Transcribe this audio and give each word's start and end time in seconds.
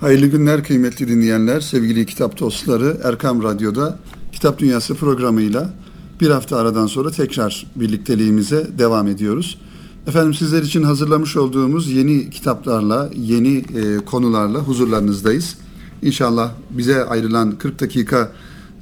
Hayırlı 0.00 0.26
günler 0.26 0.64
kıymetli 0.64 1.08
dinleyenler, 1.08 1.60
sevgili 1.60 2.06
kitap 2.06 2.40
dostları. 2.40 3.00
Erkam 3.04 3.42
Radyo'da 3.42 3.98
Kitap 4.32 4.58
Dünyası 4.58 4.94
programıyla 4.94 5.70
bir 6.20 6.30
hafta 6.30 6.56
aradan 6.56 6.86
sonra 6.86 7.10
tekrar 7.10 7.66
birlikteliğimize 7.76 8.66
devam 8.78 9.08
ediyoruz. 9.08 9.58
Efendim 10.06 10.34
sizler 10.34 10.62
için 10.62 10.82
hazırlamış 10.82 11.36
olduğumuz 11.36 11.92
yeni 11.92 12.30
kitaplarla, 12.30 13.10
yeni 13.14 13.56
e, 13.56 13.96
konularla 14.06 14.58
huzurlarınızdayız. 14.58 15.56
İnşallah 16.02 16.50
bize 16.70 17.04
ayrılan 17.04 17.58
40 17.58 17.80
dakika 17.80 18.32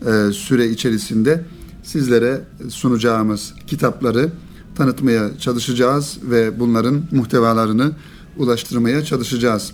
e, 0.07 0.33
süre 0.33 0.69
içerisinde 0.69 1.45
sizlere 1.83 2.41
sunacağımız 2.69 3.55
kitapları 3.67 4.33
tanıtmaya 4.77 5.39
çalışacağız 5.39 6.19
ve 6.23 6.61
bunların 6.61 7.03
muhtevalarını 7.11 7.93
ulaştırmaya 8.37 9.05
çalışacağız. 9.05 9.73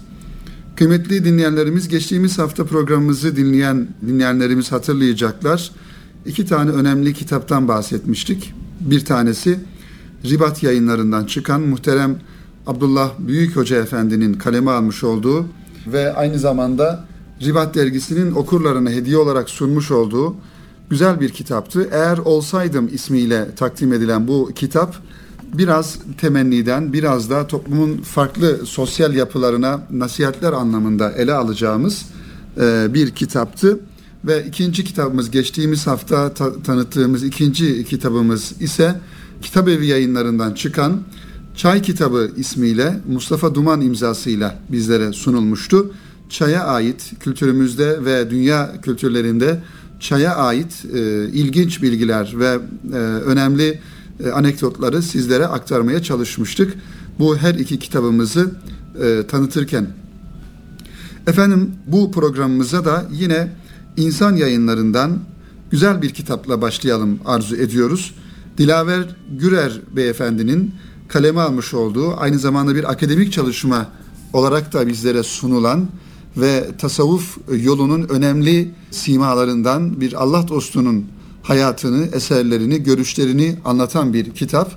Kıymetli 0.77 1.25
dinleyenlerimiz 1.25 1.89
geçtiğimiz 1.89 2.39
hafta 2.39 2.65
programımızı 2.65 3.37
dinleyen 3.37 3.89
dinleyenlerimiz 4.07 4.73
hatırlayacaklar. 4.73 5.71
İki 6.27 6.47
tane 6.47 6.71
önemli 6.71 7.15
kitaptan 7.15 7.69
bahsetmiştik. 7.69 8.55
Bir 8.81 9.05
tanesi 9.05 9.59
Ribat 10.25 10.63
yayınlarından 10.63 11.25
çıkan 11.25 11.61
muhterem 11.61 12.17
Abdullah 12.67 13.11
Büyük 13.19 13.57
Hoca 13.57 13.77
Efendi'nin 13.77 14.35
kaleme 14.35 14.71
almış 14.71 15.05
olduğu 15.05 15.47
ve 15.87 16.13
aynı 16.15 16.39
zamanda 16.39 17.05
Ribat 17.43 17.75
dergisinin 17.75 18.33
okurlarına 18.33 18.91
hediye 18.91 19.17
olarak 19.17 19.51
sunmuş 19.51 19.91
olduğu 19.91 20.37
güzel 20.91 21.21
bir 21.21 21.29
kitaptı. 21.29 21.89
Eğer 21.93 22.19
olsaydım 22.19 22.91
ismiyle 22.93 23.55
takdim 23.57 23.93
edilen 23.93 24.29
bu 24.29 24.51
kitap 24.55 24.97
biraz 25.53 25.99
temenniden, 26.19 26.93
biraz 26.93 27.31
da 27.31 27.47
toplumun 27.47 27.97
farklı 27.97 28.67
sosyal 28.67 29.15
yapılarına 29.15 29.81
nasihatler 29.91 30.53
anlamında 30.53 31.13
ele 31.13 31.33
alacağımız 31.33 32.07
e, 32.61 32.95
bir 32.95 33.11
kitaptı. 33.11 33.81
Ve 34.25 34.47
ikinci 34.47 34.85
kitabımız 34.85 35.31
geçtiğimiz 35.31 35.87
hafta 35.87 36.35
ta- 36.35 36.63
tanıttığımız 36.63 37.25
ikinci 37.25 37.85
kitabımız 37.85 38.53
ise 38.61 39.01
Kitap 39.43 39.69
Evi 39.69 39.87
yayınlarından 39.87 40.55
çıkan 40.55 41.01
Çay 41.57 41.83
Kitabı 41.83 42.31
ismiyle 42.37 43.01
Mustafa 43.09 43.55
Duman 43.55 43.81
imzasıyla 43.81 44.59
bizlere 44.69 45.13
sunulmuştu. 45.13 45.93
Çaya 46.29 46.65
ait 46.65 47.13
kültürümüzde 47.21 48.05
ve 48.05 48.31
dünya 48.31 48.81
kültürlerinde 48.83 49.63
çaya 50.01 50.37
ait 50.37 50.85
e, 50.95 51.29
ilginç 51.29 51.83
bilgiler 51.83 52.35
ve 52.39 52.59
e, 52.93 52.97
önemli 52.97 53.81
e, 54.25 54.31
anekdotları 54.31 55.03
sizlere 55.03 55.47
aktarmaya 55.47 56.03
çalışmıştık. 56.03 56.75
Bu 57.19 57.37
her 57.37 57.55
iki 57.55 57.79
kitabımızı 57.79 58.51
e, 59.03 59.27
tanıtırken. 59.27 59.87
Efendim 61.27 61.71
bu 61.87 62.13
programımıza 62.13 62.85
da 62.85 63.07
yine 63.13 63.53
insan 63.97 64.37
yayınlarından 64.37 65.19
güzel 65.71 66.03
bir 66.03 66.11
kitapla 66.11 66.63
başlayalım 66.63 67.19
arzu 67.25 67.57
ediyoruz. 67.57 68.15
Dilaver 68.59 69.17
Gürer 69.39 69.81
beyefendinin 69.97 70.75
kaleme 71.09 71.41
almış 71.41 71.75
olduğu 71.75 72.21
aynı 72.21 72.39
zamanda 72.39 72.75
bir 72.75 72.91
akademik 72.91 73.33
çalışma 73.33 73.89
olarak 74.33 74.73
da 74.73 74.87
bizlere 74.87 75.23
sunulan 75.23 75.89
ve 76.37 76.71
tasavvuf 76.79 77.39
yolunun 77.63 78.09
önemli 78.09 78.71
simalarından 78.91 80.01
bir 80.01 80.23
Allah 80.23 80.49
dostunun 80.49 81.07
hayatını, 81.43 82.07
eserlerini, 82.13 82.83
görüşlerini 82.83 83.57
anlatan 83.65 84.15
bir 84.15 84.31
kitap. 84.31 84.73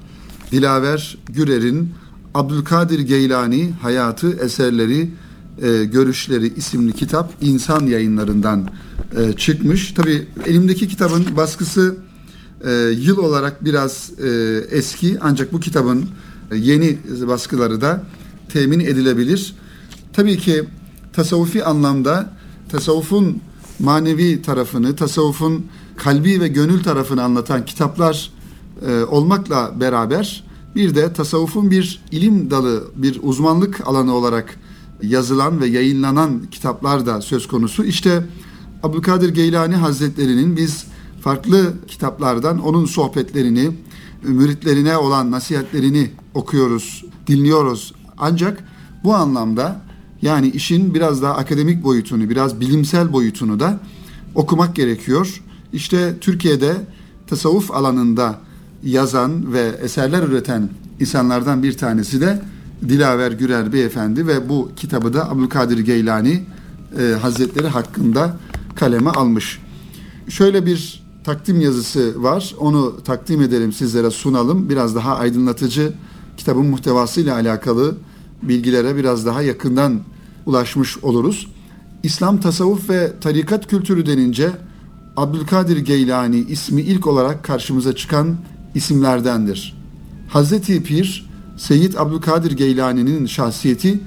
Dilaver 0.52 1.17
Gürer'in 1.30 1.89
Abdülkadir 2.33 3.00
Geylani 3.00 3.72
Hayatı, 3.81 4.45
Eserleri, 4.45 5.09
e, 5.61 5.83
Görüşleri 5.83 6.53
isimli 6.53 6.94
kitap 6.94 7.33
insan 7.42 7.86
yayınlarından 7.86 8.70
e, 9.17 9.33
çıkmış. 9.33 9.92
Tabii 9.92 10.28
elimdeki 10.45 10.88
kitabın 10.88 11.25
baskısı 11.38 11.95
e, 12.66 12.72
yıl 12.98 13.17
olarak 13.17 13.66
biraz 13.66 14.11
e, 14.23 14.30
eski 14.71 15.17
ancak 15.21 15.54
bu 15.54 15.59
kitabın 15.59 16.05
e, 16.52 16.58
yeni 16.58 16.98
baskıları 17.27 17.82
da 17.82 18.04
temin 18.49 18.80
edilebilir. 18.80 19.55
Tabii 20.14 20.38
ki 20.38 20.64
tasavvufi 21.14 21.64
anlamda 21.64 22.33
tasavvufun 22.70 23.42
manevi 23.80 24.42
tarafını, 24.42 24.95
tasavvufun 24.95 25.65
kalbi 25.98 26.42
ve 26.42 26.48
gönül 26.48 26.83
tarafını 26.83 27.23
anlatan 27.23 27.65
kitaplar 27.65 28.31
e, 28.87 29.04
olmakla 29.04 29.80
beraber 29.80 30.43
bir 30.76 30.95
de 30.95 31.14
tasavvufun 31.14 31.71
bir 31.71 32.02
ilim 32.11 32.52
dalı, 32.52 32.83
bir 32.95 33.20
uzmanlık 33.23 33.87
alanı 33.87 34.14
olarak 34.14 34.59
yazılan 35.02 35.61
ve 35.61 35.67
yayınlanan 35.67 36.42
kitaplar 36.52 37.05
da 37.05 37.21
söz 37.21 37.48
konusu. 37.48 37.83
İşte 37.83 38.26
Abdülkadir 38.83 39.30
Geylani 39.30 39.76
Hazretleri'nin 39.76 40.58
biz 40.58 40.86
farklı 41.21 41.73
kitaplardan 41.87 42.59
onun 42.59 42.86
sohbetlerini, 42.86 43.71
müritlerine 44.23 44.98
olan 44.98 45.32
nasihatlerini 45.32 46.11
okuyoruz, 46.33 47.05
dinliyoruz. 47.27 47.93
Ancak 48.17 48.64
bu 49.03 49.15
anlamda 49.15 49.82
yani 50.21 50.49
işin 50.49 50.93
biraz 50.93 51.21
daha 51.21 51.36
akademik 51.36 51.83
boyutunu, 51.83 52.30
biraz 52.30 52.59
bilimsel 52.59 53.14
boyutunu 53.14 53.59
da 53.59 53.80
okumak 54.36 54.76
gerekiyor. 54.76 55.42
İşte 55.73 56.16
Türkiye'de 56.22 56.76
tasavvuf 57.28 57.72
alanında 57.72 58.39
yazan 58.84 59.54
ve 59.54 59.72
eserler 59.82 60.23
üreten 60.23 60.70
insanlardan 61.00 61.64
bir 61.64 61.78
tanesi 61.78 62.22
de 62.22 62.42
Dilaver 62.89 63.32
Gürer 63.32 63.73
Beyefendi 63.73 64.28
ve 64.28 64.50
bu 64.50 64.72
kitabı 64.76 65.14
da 65.14 65.30
Abdülkadir 65.30 65.80
Geylani 65.80 66.44
e, 67.00 67.14
Hazretleri 67.22 67.67
hakkında 67.67 68.38
kaleme 68.76 69.10
almış. 69.10 69.62
Şöyle 70.30 70.66
bir 70.66 71.04
takdim 71.23 71.62
yazısı 71.62 72.23
var. 72.23 72.56
Onu 72.60 73.04
takdim 73.04 73.42
edelim 73.42 73.73
sizlere 73.73 74.12
sunalım. 74.12 74.70
Biraz 74.70 74.95
daha 74.95 75.17
aydınlatıcı 75.17 75.94
kitabın 76.38 76.66
muhtevasıyla 76.66 77.36
alakalı 77.36 77.95
bilgilere 78.42 78.95
biraz 78.95 79.26
daha 79.26 79.42
yakından 79.42 80.00
ulaşmış 80.45 80.98
oluruz. 80.98 81.48
İslam 82.04 82.39
tasavvuf 82.39 82.89
ve 82.89 83.14
tarikat 83.22 83.67
kültürü 83.67 84.06
denince 84.06 84.52
Abdülkadir 85.18 85.78
Geylani 85.78 86.38
ismi 86.38 86.82
ilk 86.82 87.08
olarak 87.08 87.44
karşımıza 87.44 87.96
çıkan 87.96 88.38
isimlerdendir. 88.76 89.78
Hazreti 90.28 90.84
Pir, 90.84 91.30
Seyyid 91.58 91.94
Abdülkadir 91.94 92.52
Geylani'nin 92.52 93.26
şahsiyeti 93.26 94.00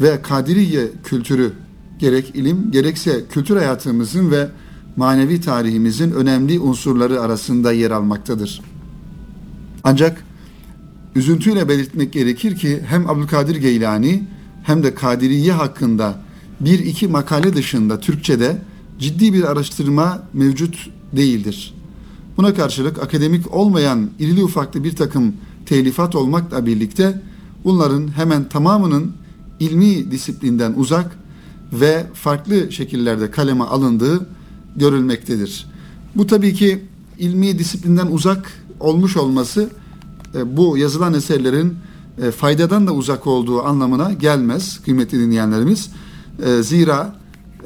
ve 0.00 0.22
Kadiriye 0.22 0.88
kültürü 1.04 1.52
gerek 1.98 2.30
ilim 2.34 2.70
gerekse 2.70 3.24
kültür 3.30 3.56
hayatımızın 3.56 4.30
ve 4.30 4.48
manevi 4.96 5.40
tarihimizin 5.40 6.10
önemli 6.10 6.60
unsurları 6.60 7.20
arasında 7.20 7.72
yer 7.72 7.90
almaktadır. 7.90 8.60
Ancak 9.84 10.24
üzüntüyle 11.14 11.68
belirtmek 11.68 12.12
gerekir 12.12 12.56
ki 12.56 12.82
hem 12.86 13.10
Abdülkadir 13.10 13.56
Geylani 13.56 14.24
hem 14.62 14.82
de 14.82 14.94
Kadiriye 14.94 15.52
hakkında 15.52 16.14
bir 16.60 16.78
iki 16.78 17.08
makale 17.08 17.54
dışında 17.54 18.00
Türkçe'de 18.00 18.58
ciddi 18.98 19.32
bir 19.32 19.44
araştırma 19.44 20.22
mevcut 20.32 20.90
değildir. 21.12 21.74
Buna 22.36 22.54
karşılık 22.54 22.98
akademik 23.02 23.54
olmayan 23.54 24.10
irili 24.18 24.44
ufaklı 24.44 24.84
bir 24.84 24.96
takım 24.96 25.34
telifat 25.66 26.14
olmakla 26.14 26.66
birlikte 26.66 27.22
bunların 27.64 28.16
hemen 28.16 28.48
tamamının 28.48 29.12
ilmi 29.60 30.10
disiplinden 30.10 30.74
uzak 30.76 31.18
ve 31.72 32.06
farklı 32.14 32.72
şekillerde 32.72 33.30
kaleme 33.30 33.64
alındığı 33.64 34.26
görülmektedir. 34.76 35.66
Bu 36.16 36.26
tabii 36.26 36.54
ki 36.54 36.84
ilmi 37.18 37.58
disiplinden 37.58 38.06
uzak 38.06 38.52
olmuş 38.80 39.16
olması 39.16 39.70
e, 40.34 40.56
bu 40.56 40.78
yazılan 40.78 41.14
eserlerin 41.14 41.74
e, 42.22 42.30
faydadan 42.30 42.86
da 42.86 42.92
uzak 42.92 43.26
olduğu 43.26 43.62
anlamına 43.62 44.12
gelmez 44.12 44.80
kıymetli 44.84 45.18
dinleyenlerimiz. 45.18 45.90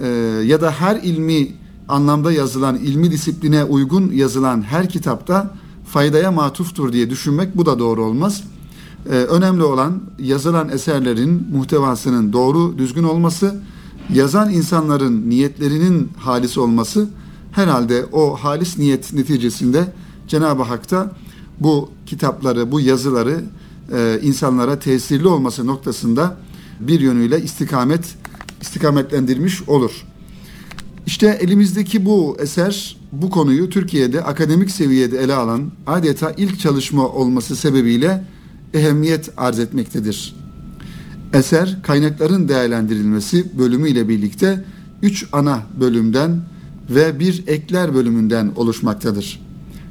E, 0.01 0.05
zira 0.05 0.43
ya 0.43 0.61
da 0.61 0.71
her 0.71 0.97
ilmi 0.97 1.49
anlamda 1.89 2.33
yazılan, 2.33 2.77
ilmi 2.77 3.11
disipline 3.11 3.65
uygun 3.65 4.13
yazılan 4.13 4.63
her 4.63 4.89
kitapta 4.89 5.55
faydaya 5.87 6.33
matuftur 6.33 6.93
diye 6.93 7.11
düşünmek 7.11 7.57
bu 7.57 7.67
da 7.67 7.79
doğru 7.79 8.05
olmaz. 8.05 8.43
Önemli 9.07 9.63
olan 9.63 10.01
yazılan 10.19 10.69
eserlerin 10.69 11.47
muhtevasının 11.53 12.33
doğru, 12.33 12.79
düzgün 12.79 13.03
olması, 13.03 13.61
yazan 14.15 14.51
insanların 14.51 15.31
niyetlerinin 15.31 16.11
halis 16.19 16.59
olması 16.59 17.09
herhalde 17.53 18.07
o 18.13 18.37
halis 18.37 18.79
niyet 18.79 19.13
neticesinde 19.13 19.93
Cenab-ı 20.29 20.63
Hak 20.63 20.91
da 20.91 21.13
bu 21.61 21.91
kitapları, 22.07 22.73
bu 22.73 22.81
yazıları 22.81 23.45
e, 23.93 24.21
insanlara 24.23 24.79
tesirli 24.79 25.29
olması 25.29 25.67
noktasında 25.67 26.37
bir 26.81 27.01
yönüyle 27.01 27.43
istikamet 27.43 28.17
istikametlendirmiş 28.61 29.69
olur. 29.69 30.05
İşte 31.07 31.39
elimizdeki 31.41 32.07
bu 32.07 32.37
eser 32.41 32.97
bu 33.13 33.31
konuyu 33.31 33.71
Türkiye'de 33.71 34.25
akademik 34.25 34.71
seviyede 34.71 35.19
ele 35.19 35.35
alan 35.35 35.71
adeta 35.87 36.33
ilk 36.37 36.61
çalışma 36.61 37.09
olması 37.09 37.57
sebebiyle 37.57 38.25
ehemmiyet 38.75 39.31
arz 39.37 39.59
etmektedir. 39.59 40.35
Eser 41.35 41.83
kaynakların 41.83 42.49
değerlendirilmesi 42.49 43.59
bölümü 43.59 43.89
ile 43.89 44.09
birlikte 44.09 44.65
üç 45.03 45.27
ana 45.33 45.63
bölümden 45.81 46.41
ve 46.91 47.19
bir 47.19 47.45
ekler 47.47 47.95
bölümünden 47.95 48.53
oluşmaktadır. 48.57 49.41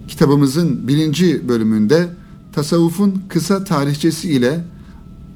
Kitabımızın 0.07 0.87
birinci 0.87 1.49
bölümünde 1.49 2.07
tasavvufun 2.53 3.23
kısa 3.29 3.63
tarihçesi 3.63 4.31
ile 4.31 4.63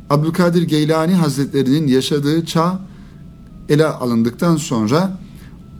Abdülkadir 0.10 0.62
Geylani 0.62 1.14
Hazretlerinin 1.14 1.88
yaşadığı 1.88 2.46
çağ 2.46 2.80
ele 3.70 3.86
alındıktan 3.86 4.56
sonra 4.56 5.20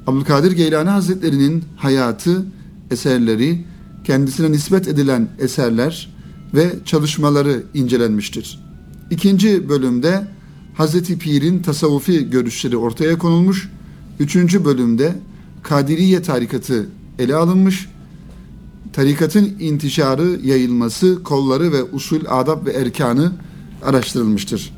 Abdülkadir 0.08 0.52
Geylani 0.52 0.90
Hazretlerinin 0.90 1.64
hayatı, 1.78 2.46
eserleri, 2.92 3.66
kendisine 4.04 4.52
nispet 4.52 4.88
edilen 4.88 5.28
eserler 5.40 6.14
ve 6.54 6.74
çalışmaları 6.86 7.64
incelenmiştir. 7.74 8.60
İkinci 9.12 9.70
bölümde 9.70 10.28
Hazreti 10.74 11.18
Pir'in 11.18 11.60
tasavvufi 11.60 12.30
görüşleri 12.30 12.78
ortaya 12.78 13.18
konulmuş. 13.18 13.70
Üçüncü 14.20 14.66
bölümde 14.66 15.16
Kadiriye 15.64 16.22
tarikatı 16.22 16.90
ele 17.20 17.36
alınmış. 17.36 17.90
Tarikatın 18.94 19.54
intişarı, 19.60 20.40
yayılması, 20.44 21.24
kolları 21.24 21.72
ve 21.72 21.84
usul, 21.84 22.22
adab 22.28 22.66
ve 22.66 22.72
erkanı 22.72 23.32
araştırılmıştır. 23.84 24.74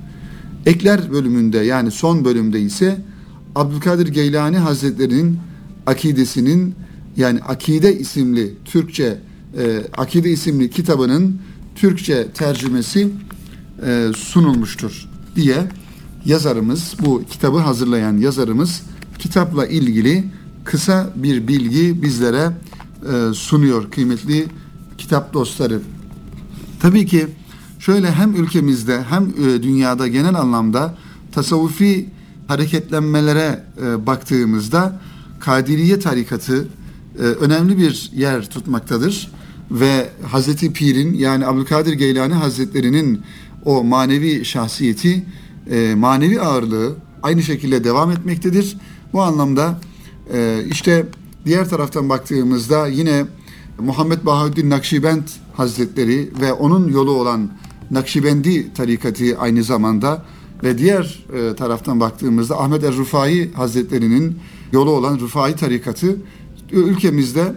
Ekler 0.65 1.11
bölümünde 1.11 1.57
yani 1.57 1.91
son 1.91 2.25
bölümde 2.25 2.61
ise 2.61 3.01
Abdülkadir 3.55 4.07
Geylani 4.07 4.57
Hazretleri'nin 4.57 5.39
akidesinin 5.85 6.75
yani 7.17 7.39
Akide 7.39 7.99
isimli 7.99 8.53
Türkçe 8.65 9.17
e, 9.57 9.83
Akide 9.97 10.31
isimli 10.31 10.69
kitabının 10.69 11.39
Türkçe 11.75 12.27
tercümesi 12.33 13.09
e, 13.85 14.07
sunulmuştur 14.17 15.09
diye 15.35 15.57
yazarımız 16.25 16.93
bu 17.05 17.23
kitabı 17.29 17.57
hazırlayan 17.57 18.17
yazarımız 18.17 18.83
kitapla 19.19 19.67
ilgili 19.67 20.23
kısa 20.63 21.09
bir 21.15 21.47
bilgi 21.47 22.01
bizlere 22.01 22.51
e, 23.03 23.33
sunuyor 23.33 23.91
kıymetli 23.91 24.45
kitap 24.97 25.33
dostları. 25.33 25.79
Tabii 26.79 27.05
ki 27.05 27.27
şöyle 27.85 28.11
hem 28.11 28.35
ülkemizde 28.35 29.03
hem 29.09 29.23
e, 29.23 29.63
dünyada 29.63 30.07
genel 30.07 30.35
anlamda 30.35 30.97
tasavvufi 31.31 32.09
hareketlenmelere 32.47 33.63
e, 33.81 34.05
baktığımızda 34.05 35.01
Kadiriye 35.39 35.99
tarikatı 35.99 36.67
e, 37.19 37.21
önemli 37.21 37.77
bir 37.77 38.11
yer 38.15 38.49
tutmaktadır 38.49 39.31
ve 39.71 40.09
Hazreti 40.27 40.73
Pir'in 40.73 41.13
yani 41.13 41.47
Abdülkadir 41.47 41.93
Geylani 41.93 42.33
Hazretleri'nin 42.33 43.21
o 43.65 43.83
manevi 43.83 44.45
şahsiyeti, 44.45 45.25
manevi 45.95 46.41
ağırlığı 46.41 46.95
aynı 47.23 47.43
şekilde 47.43 47.83
devam 47.83 48.11
etmektedir. 48.11 48.77
Bu 49.13 49.21
anlamda 49.21 49.79
işte 50.71 51.05
diğer 51.45 51.69
taraftan 51.69 52.09
baktığımızda 52.09 52.87
yine 52.87 53.25
Muhammed 53.79 54.25
Bahaüddin 54.25 54.69
Nakşibend 54.69 55.23
Hazretleri 55.53 56.29
ve 56.41 56.53
onun 56.53 56.87
yolu 56.87 57.11
olan 57.11 57.49
Nakşibendi 57.91 58.73
tarikatı 58.73 59.37
aynı 59.39 59.63
zamanda 59.63 60.25
ve 60.63 60.77
diğer 60.77 61.25
e, 61.33 61.55
taraftan 61.55 61.99
baktığımızda 61.99 62.61
Ahmet 62.61 62.83
Er-Rufai 62.83 63.53
Hazretleri'nin 63.53 64.39
yolu 64.71 64.91
olan 64.91 65.19
Rufai 65.19 65.55
tarikatı 65.55 66.17
ülkemizde 66.71 67.55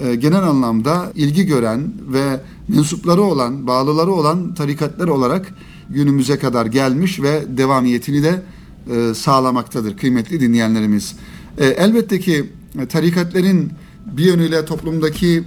e, 0.00 0.14
genel 0.14 0.42
anlamda 0.42 1.12
ilgi 1.14 1.46
gören 1.46 1.92
ve 2.08 2.40
mensupları 2.68 3.22
olan, 3.22 3.66
bağlıları 3.66 4.10
olan 4.10 4.54
tarikatlar 4.54 5.08
olarak 5.08 5.54
günümüze 5.90 6.38
kadar 6.38 6.66
gelmiş 6.66 7.22
ve 7.22 7.42
devamiyetini 7.56 8.22
de 8.22 8.42
e, 8.90 9.14
sağlamaktadır 9.14 9.96
kıymetli 9.96 10.40
dinleyenlerimiz. 10.40 11.16
E, 11.58 11.66
elbette 11.66 12.20
ki 12.20 12.50
tarikatlerin 12.88 13.72
bir 14.06 14.24
yönüyle 14.24 14.64
toplumdaki 14.64 15.44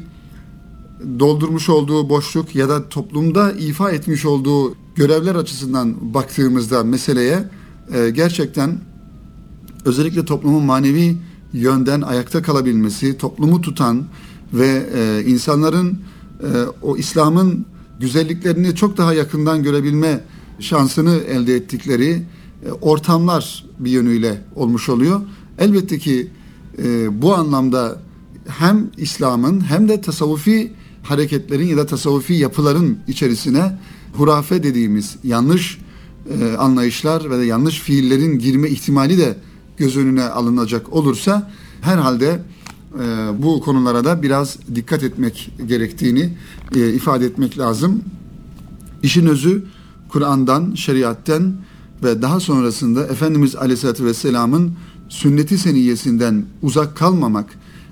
doldurmuş 1.19 1.69
olduğu 1.69 2.09
boşluk 2.09 2.55
ya 2.55 2.69
da 2.69 2.89
toplumda 2.89 3.51
ifa 3.51 3.91
etmiş 3.91 4.25
olduğu 4.25 4.75
görevler 4.95 5.35
açısından 5.35 6.13
baktığımızda 6.13 6.83
meseleye 6.83 7.49
gerçekten 7.91 8.79
özellikle 9.85 10.25
toplumun 10.25 10.63
manevi 10.63 11.17
yönden 11.53 12.01
ayakta 12.01 12.41
kalabilmesi, 12.41 13.17
toplumu 13.17 13.61
tutan, 13.61 14.05
ve 14.53 14.89
e, 14.95 15.23
insanların 15.29 15.99
e, 16.41 16.47
o 16.81 16.97
İslam'ın 16.97 17.65
güzelliklerini 17.99 18.75
çok 18.75 18.97
daha 18.97 19.13
yakından 19.13 19.63
görebilme 19.63 20.23
şansını 20.59 21.15
elde 21.15 21.55
ettikleri 21.55 22.23
e, 22.65 22.71
ortamlar 22.71 23.65
bir 23.79 23.91
yönüyle 23.91 24.41
olmuş 24.55 24.89
oluyor. 24.89 25.21
Elbette 25.59 25.99
ki 25.99 26.27
e, 26.83 27.21
bu 27.21 27.35
anlamda 27.35 27.99
hem 28.47 28.87
İslam'ın 28.97 29.61
hem 29.69 29.89
de 29.89 30.01
tasavvufi 30.01 30.73
hareketlerin 31.05 31.67
ya 31.67 31.77
da 31.77 31.85
tasavvufi 31.85 32.33
yapıların 32.33 32.97
içerisine 33.07 33.79
hurafe 34.13 34.63
dediğimiz 34.63 35.15
yanlış 35.23 35.77
e, 36.39 36.57
anlayışlar 36.57 37.29
ve 37.29 37.39
de 37.39 37.45
yanlış 37.45 37.79
fiillerin 37.79 38.39
girme 38.39 38.69
ihtimali 38.69 39.17
de 39.17 39.37
göz 39.77 39.97
önüne 39.97 40.23
alınacak 40.23 40.93
olursa 40.93 41.51
herhalde 41.81 42.41
e, 42.93 43.03
bu 43.43 43.61
konulara 43.61 44.05
da 44.05 44.23
biraz 44.23 44.57
dikkat 44.75 45.03
etmek 45.03 45.51
gerektiğini 45.67 46.37
e, 46.75 46.93
ifade 46.93 47.25
etmek 47.25 47.57
lazım. 47.57 48.01
İşin 49.03 49.25
özü 49.25 49.65
Kur'an'dan, 50.09 50.73
şeriatten 50.75 51.53
ve 52.03 52.21
daha 52.21 52.39
sonrasında 52.39 53.07
Efendimiz 53.07 53.55
Aleyhisselatü 53.55 54.05
Vesselam'ın 54.05 54.73
sünneti 55.09 55.57
seniyesinden 55.57 56.45
uzak 56.61 56.97
kalmamak 56.97 57.45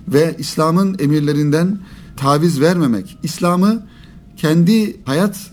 ve 0.08 0.36
İslam'ın 0.40 0.96
emirlerinden 1.00 1.80
taviz 2.18 2.62
vermemek, 2.62 3.18
İslam'ı 3.24 3.84
kendi 4.38 5.04
hayat 5.06 5.52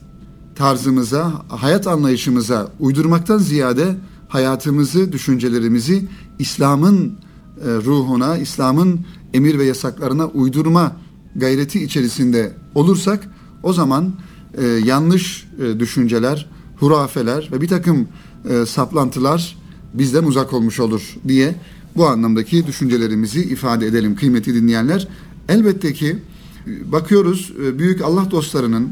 tarzımıza, 0.55 1.33
hayat 1.49 1.87
anlayışımıza 1.87 2.73
uydurmaktan 2.81 3.39
ziyade 3.39 3.97
hayatımızı, 4.29 5.13
düşüncelerimizi 5.13 6.09
İslam'ın 6.39 7.07
e, 7.07 7.67
ruhuna, 7.67 8.39
İslam'ın 8.39 9.01
emir 9.35 9.59
ve 9.59 9.65
yasaklarına 9.65 10.27
uydurma 10.27 10.97
gayreti 11.37 11.85
içerisinde 11.85 12.53
olursak 12.75 13.29
o 13.63 13.73
zaman 13.73 14.13
e, 14.59 14.67
yanlış 14.67 15.49
e, 15.63 15.81
düşünceler, 15.81 16.51
hurafeler 16.77 17.49
ve 17.53 17.61
bir 17.61 17.69
takım 17.69 18.09
e, 18.51 18.67
saplantılar 18.67 19.59
bizden 19.95 20.25
uzak 20.25 20.53
olmuş 20.53 20.81
olur 20.81 21.17
diye 21.29 21.55
bu 21.97 22.07
anlamdaki 22.07 22.67
düşüncelerimizi 22.67 23.41
ifade 23.41 23.87
edelim 23.87 24.17
kıymetli 24.17 24.55
dinleyenler. 24.55 25.09
Elbette 25.49 25.93
ki 25.93 26.19
bakıyoruz 26.67 27.53
e, 27.65 27.79
büyük 27.79 28.03
Allah 28.03 28.31
dostlarının 28.31 28.91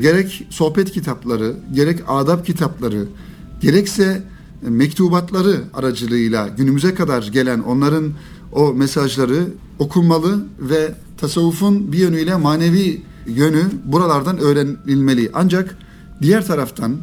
gerek 0.00 0.46
sohbet 0.50 0.90
kitapları, 0.90 1.56
gerek 1.74 2.00
adab 2.08 2.44
kitapları, 2.44 3.06
gerekse 3.60 4.22
mektubatları 4.62 5.60
aracılığıyla 5.74 6.48
günümüze 6.48 6.94
kadar 6.94 7.22
gelen 7.22 7.60
onların 7.60 8.12
o 8.52 8.74
mesajları 8.74 9.46
okunmalı 9.78 10.44
ve 10.60 10.94
tasavvufun 11.18 11.92
bir 11.92 11.98
yönüyle 11.98 12.36
manevi 12.36 13.02
yönü 13.26 13.64
buralardan 13.84 14.38
öğrenilmeli. 14.38 15.30
Ancak 15.34 15.76
diğer 16.22 16.46
taraftan 16.46 16.96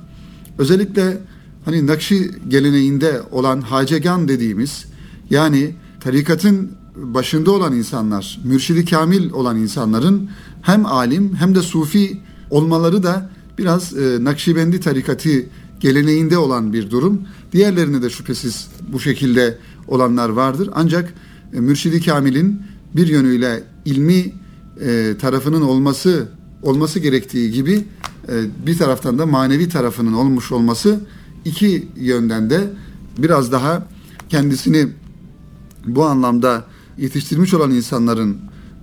özellikle 0.57 1.17
hani 1.65 1.87
Nakşi 1.87 2.31
geleneğinde 2.47 3.21
olan 3.31 3.61
hacegan 3.61 4.27
dediğimiz 4.27 4.85
yani 5.29 5.75
tarikatın 5.99 6.71
başında 7.03 7.51
olan 7.51 7.73
insanlar, 7.73 8.39
mürşidi 8.43 8.85
kamil 8.85 9.31
olan 9.31 9.57
insanların 9.57 10.29
hem 10.61 10.85
alim 10.85 11.35
hem 11.35 11.55
de 11.55 11.61
sufi 11.61 12.21
olmaları 12.49 13.03
da 13.03 13.29
biraz 13.57 13.97
e, 13.97 14.23
Nakşibendi 14.23 14.79
tarikatı 14.79 15.45
geleneğinde 15.79 16.37
olan 16.37 16.73
bir 16.73 16.91
durum. 16.91 17.21
Diğerlerinde 17.51 18.01
de 18.01 18.09
şüphesiz 18.09 18.67
bu 18.93 18.99
şekilde 18.99 19.57
olanlar 19.87 20.29
vardır. 20.29 20.69
Ancak 20.73 21.13
e, 21.53 21.59
Mürşidi 21.59 22.05
Kamil'in 22.05 22.61
bir 22.95 23.07
yönüyle 23.07 23.63
ilmi 23.85 24.33
e, 24.81 25.15
tarafının 25.21 25.61
olması 25.61 26.27
olması 26.61 26.99
gerektiği 26.99 27.51
gibi 27.51 27.85
e, 28.29 28.33
bir 28.65 28.77
taraftan 28.77 29.19
da 29.19 29.25
manevi 29.25 29.69
tarafının 29.69 30.13
olmuş 30.13 30.51
olması 30.51 30.99
iki 31.45 31.87
yönden 31.97 32.49
de 32.49 32.69
biraz 33.17 33.51
daha 33.51 33.87
kendisini 34.29 34.87
bu 35.85 36.05
anlamda 36.05 36.65
yetiştirmiş 36.99 37.53
olan 37.53 37.71
insanların 37.71 38.37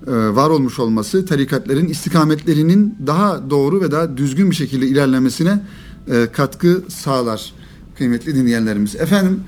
e, 0.06 0.10
var 0.12 0.50
olmuş 0.50 0.78
olması 0.78 1.26
tarikatlerin 1.26 1.88
istikametlerinin 1.88 2.94
daha 3.06 3.50
doğru 3.50 3.80
ve 3.80 3.90
daha 3.90 4.16
düzgün 4.16 4.50
bir 4.50 4.56
şekilde 4.56 4.86
ilerlemesine 4.86 5.62
e, 6.10 6.26
katkı 6.32 6.84
sağlar 6.88 7.52
kıymetli 7.98 8.34
dinleyenlerimiz. 8.34 8.96
Efendim 8.96 9.40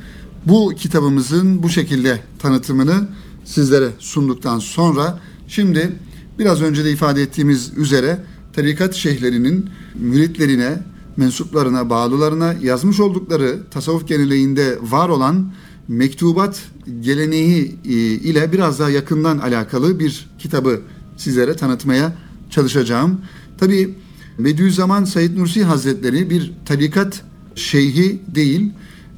bu 0.47 0.73
kitabımızın 0.77 1.63
bu 1.63 1.69
şekilde 1.69 2.21
tanıtımını 2.39 3.09
sizlere 3.45 3.89
sunduktan 3.99 4.59
sonra 4.59 5.21
şimdi 5.49 5.93
biraz 6.39 6.63
önce 6.63 6.85
de 6.85 6.93
ifade 6.93 7.23
ettiğimiz 7.23 7.73
üzere 7.77 8.25
tarikat 8.53 8.95
şeyhlerinin 8.95 9.71
müritlerine 9.95 10.83
mensuplarına, 11.17 11.91
bağlılarına 11.91 12.55
yazmış 12.63 13.01
oldukları 13.01 13.59
tasavvuf 13.71 14.09
geleneğinde 14.09 14.79
var 14.83 15.09
olan 15.09 15.53
mektubat 15.89 16.63
geleneği 17.01 17.77
e, 17.85 17.91
ile 17.93 18.53
biraz 18.53 18.79
daha 18.79 18.91
yakından 18.91 19.39
alakalı 19.39 19.99
bir 19.99 20.31
kitabı 20.39 20.81
sizlere 21.17 21.57
tanıtmaya 21.57 22.13
çalışacağım. 22.51 23.21
Tabi 23.59 23.95
Bediüzzaman 24.39 25.05
Said 25.05 25.37
Nursi 25.37 25.65
Hazretleri 25.65 26.31
bir 26.31 26.53
tarikat 26.65 27.23
şeyhi 27.55 28.21
değil, 28.35 28.71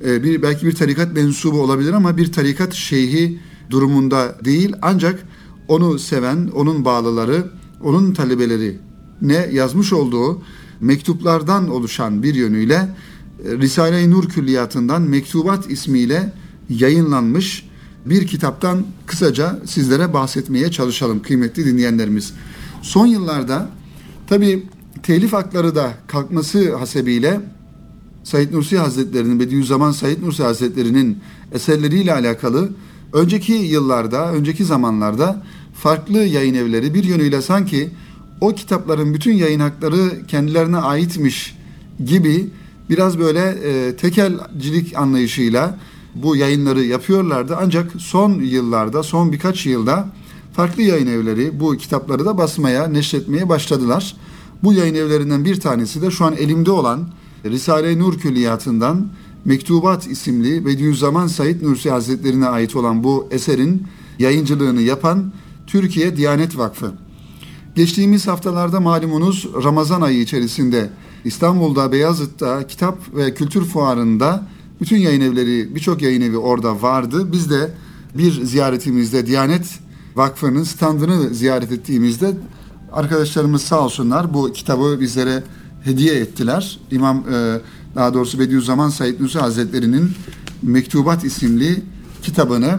e, 0.04 0.22
bir 0.22 0.42
belki 0.42 0.66
bir 0.66 0.74
tarikat 0.74 1.12
mensubu 1.12 1.60
olabilir 1.62 1.92
ama 1.92 2.16
bir 2.16 2.32
tarikat 2.32 2.74
şeyhi 2.74 3.38
durumunda 3.70 4.36
değil. 4.44 4.72
Ancak 4.82 5.26
onu 5.68 5.98
seven, 5.98 6.50
onun 6.54 6.84
bağlıları, 6.84 7.50
onun 7.80 8.14
talebeleri 8.14 8.78
ne 9.22 9.48
yazmış 9.52 9.92
olduğu 9.92 10.42
mektuplardan 10.80 11.68
oluşan 11.68 12.22
bir 12.22 12.34
yönüyle 12.34 12.74
e, 12.74 13.58
Risale-i 13.58 14.10
Nur 14.10 14.24
Külliyatı'ndan 14.28 15.02
Mektubat 15.02 15.70
ismiyle 15.70 16.32
yayınlanmış 16.70 17.70
bir 18.06 18.26
kitaptan 18.26 18.86
kısaca 19.06 19.58
sizlere 19.66 20.12
bahsetmeye 20.12 20.70
çalışalım 20.70 21.22
kıymetli 21.22 21.64
dinleyenlerimiz. 21.64 22.32
Son 22.82 23.06
yıllarda 23.06 23.68
tabi 24.26 24.66
telif 25.02 25.32
hakları 25.32 25.74
da 25.74 25.92
kalkması 26.06 26.76
hasebiyle 26.76 27.40
Said 28.24 28.52
Nursi 28.52 28.78
Hazretleri'nin, 28.78 29.40
Bediüzzaman 29.40 29.92
Said 29.92 30.22
Nursi 30.22 30.42
Hazretleri'nin 30.42 31.18
eserleriyle 31.52 32.14
alakalı 32.14 32.70
önceki 33.12 33.52
yıllarda, 33.52 34.32
önceki 34.32 34.64
zamanlarda 34.64 35.42
farklı 35.74 36.18
yayın 36.18 36.54
evleri 36.54 36.94
bir 36.94 37.04
yönüyle 37.04 37.42
sanki 37.42 37.90
o 38.40 38.54
kitapların 38.54 39.14
bütün 39.14 39.32
yayın 39.32 39.60
hakları 39.60 40.26
kendilerine 40.28 40.76
aitmiş 40.76 41.56
gibi 42.04 42.48
biraz 42.90 43.18
böyle 43.18 43.40
e, 43.40 43.96
tekelcilik 43.96 44.96
anlayışıyla 44.96 45.78
bu 46.14 46.36
yayınları 46.36 46.84
yapıyorlardı. 46.84 47.56
Ancak 47.60 47.92
son 47.98 48.32
yıllarda, 48.32 49.02
son 49.02 49.32
birkaç 49.32 49.66
yılda 49.66 50.08
farklı 50.52 50.82
yayın 50.82 51.06
evleri 51.06 51.60
bu 51.60 51.76
kitapları 51.76 52.26
da 52.26 52.38
basmaya, 52.38 52.88
neşretmeye 52.88 53.48
başladılar. 53.48 54.16
Bu 54.62 54.72
yayın 54.72 54.94
evlerinden 54.94 55.44
bir 55.44 55.60
tanesi 55.60 56.02
de 56.02 56.10
şu 56.10 56.24
an 56.24 56.36
elimde 56.36 56.70
olan 56.70 57.08
Risale-i 57.44 57.98
Nur 57.98 58.18
Külliyatı'ndan 58.18 59.06
Mektubat 59.44 60.06
isimli 60.06 60.66
Bediüzzaman 60.66 61.26
Said 61.26 61.62
Nursi 61.62 61.90
Hazretlerine 61.90 62.46
ait 62.46 62.76
olan 62.76 63.04
bu 63.04 63.28
eserin 63.30 63.86
yayıncılığını 64.18 64.80
yapan 64.80 65.32
Türkiye 65.66 66.16
Diyanet 66.16 66.58
Vakfı. 66.58 66.92
Geçtiğimiz 67.74 68.26
haftalarda 68.26 68.80
malumunuz 68.80 69.48
Ramazan 69.64 70.00
ayı 70.00 70.20
içerisinde 70.20 70.90
İstanbul'da, 71.24 71.92
Beyazıt'ta 71.92 72.66
kitap 72.66 73.14
ve 73.14 73.34
kültür 73.34 73.64
fuarında 73.64 74.46
bütün 74.80 74.96
yayın 74.96 75.20
evleri, 75.20 75.74
birçok 75.74 76.02
yayın 76.02 76.20
evi 76.20 76.36
orada 76.36 76.82
vardı. 76.82 77.32
Biz 77.32 77.50
de 77.50 77.70
bir 78.14 78.44
ziyaretimizde 78.44 79.26
Diyanet 79.26 79.78
Vakfı'nın 80.16 80.62
standını 80.62 81.34
ziyaret 81.34 81.72
ettiğimizde 81.72 82.36
arkadaşlarımız 82.92 83.62
sağ 83.62 83.84
olsunlar 83.84 84.34
bu 84.34 84.52
kitabı 84.52 85.00
bizlere 85.00 85.42
hediye 85.84 86.14
ettiler. 86.14 86.78
İmam 86.90 87.24
e, 87.32 87.60
daha 87.94 88.14
doğrusu 88.14 88.38
Bediüzzaman 88.38 88.88
Said 88.88 89.20
Nursi 89.20 89.38
Hazretleri'nin 89.38 90.10
Mektubat 90.62 91.24
isimli 91.24 91.82
kitabını 92.22 92.78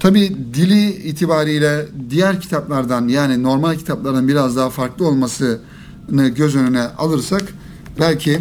tabi 0.00 0.36
dili 0.54 0.90
itibariyle 0.90 1.86
diğer 2.10 2.40
kitaplardan 2.40 3.08
yani 3.08 3.42
normal 3.42 3.74
kitaplardan 3.74 4.28
biraz 4.28 4.56
daha 4.56 4.70
farklı 4.70 5.06
olmasını 5.06 6.28
göz 6.36 6.56
önüne 6.56 6.82
alırsak 6.82 7.54
belki 8.00 8.40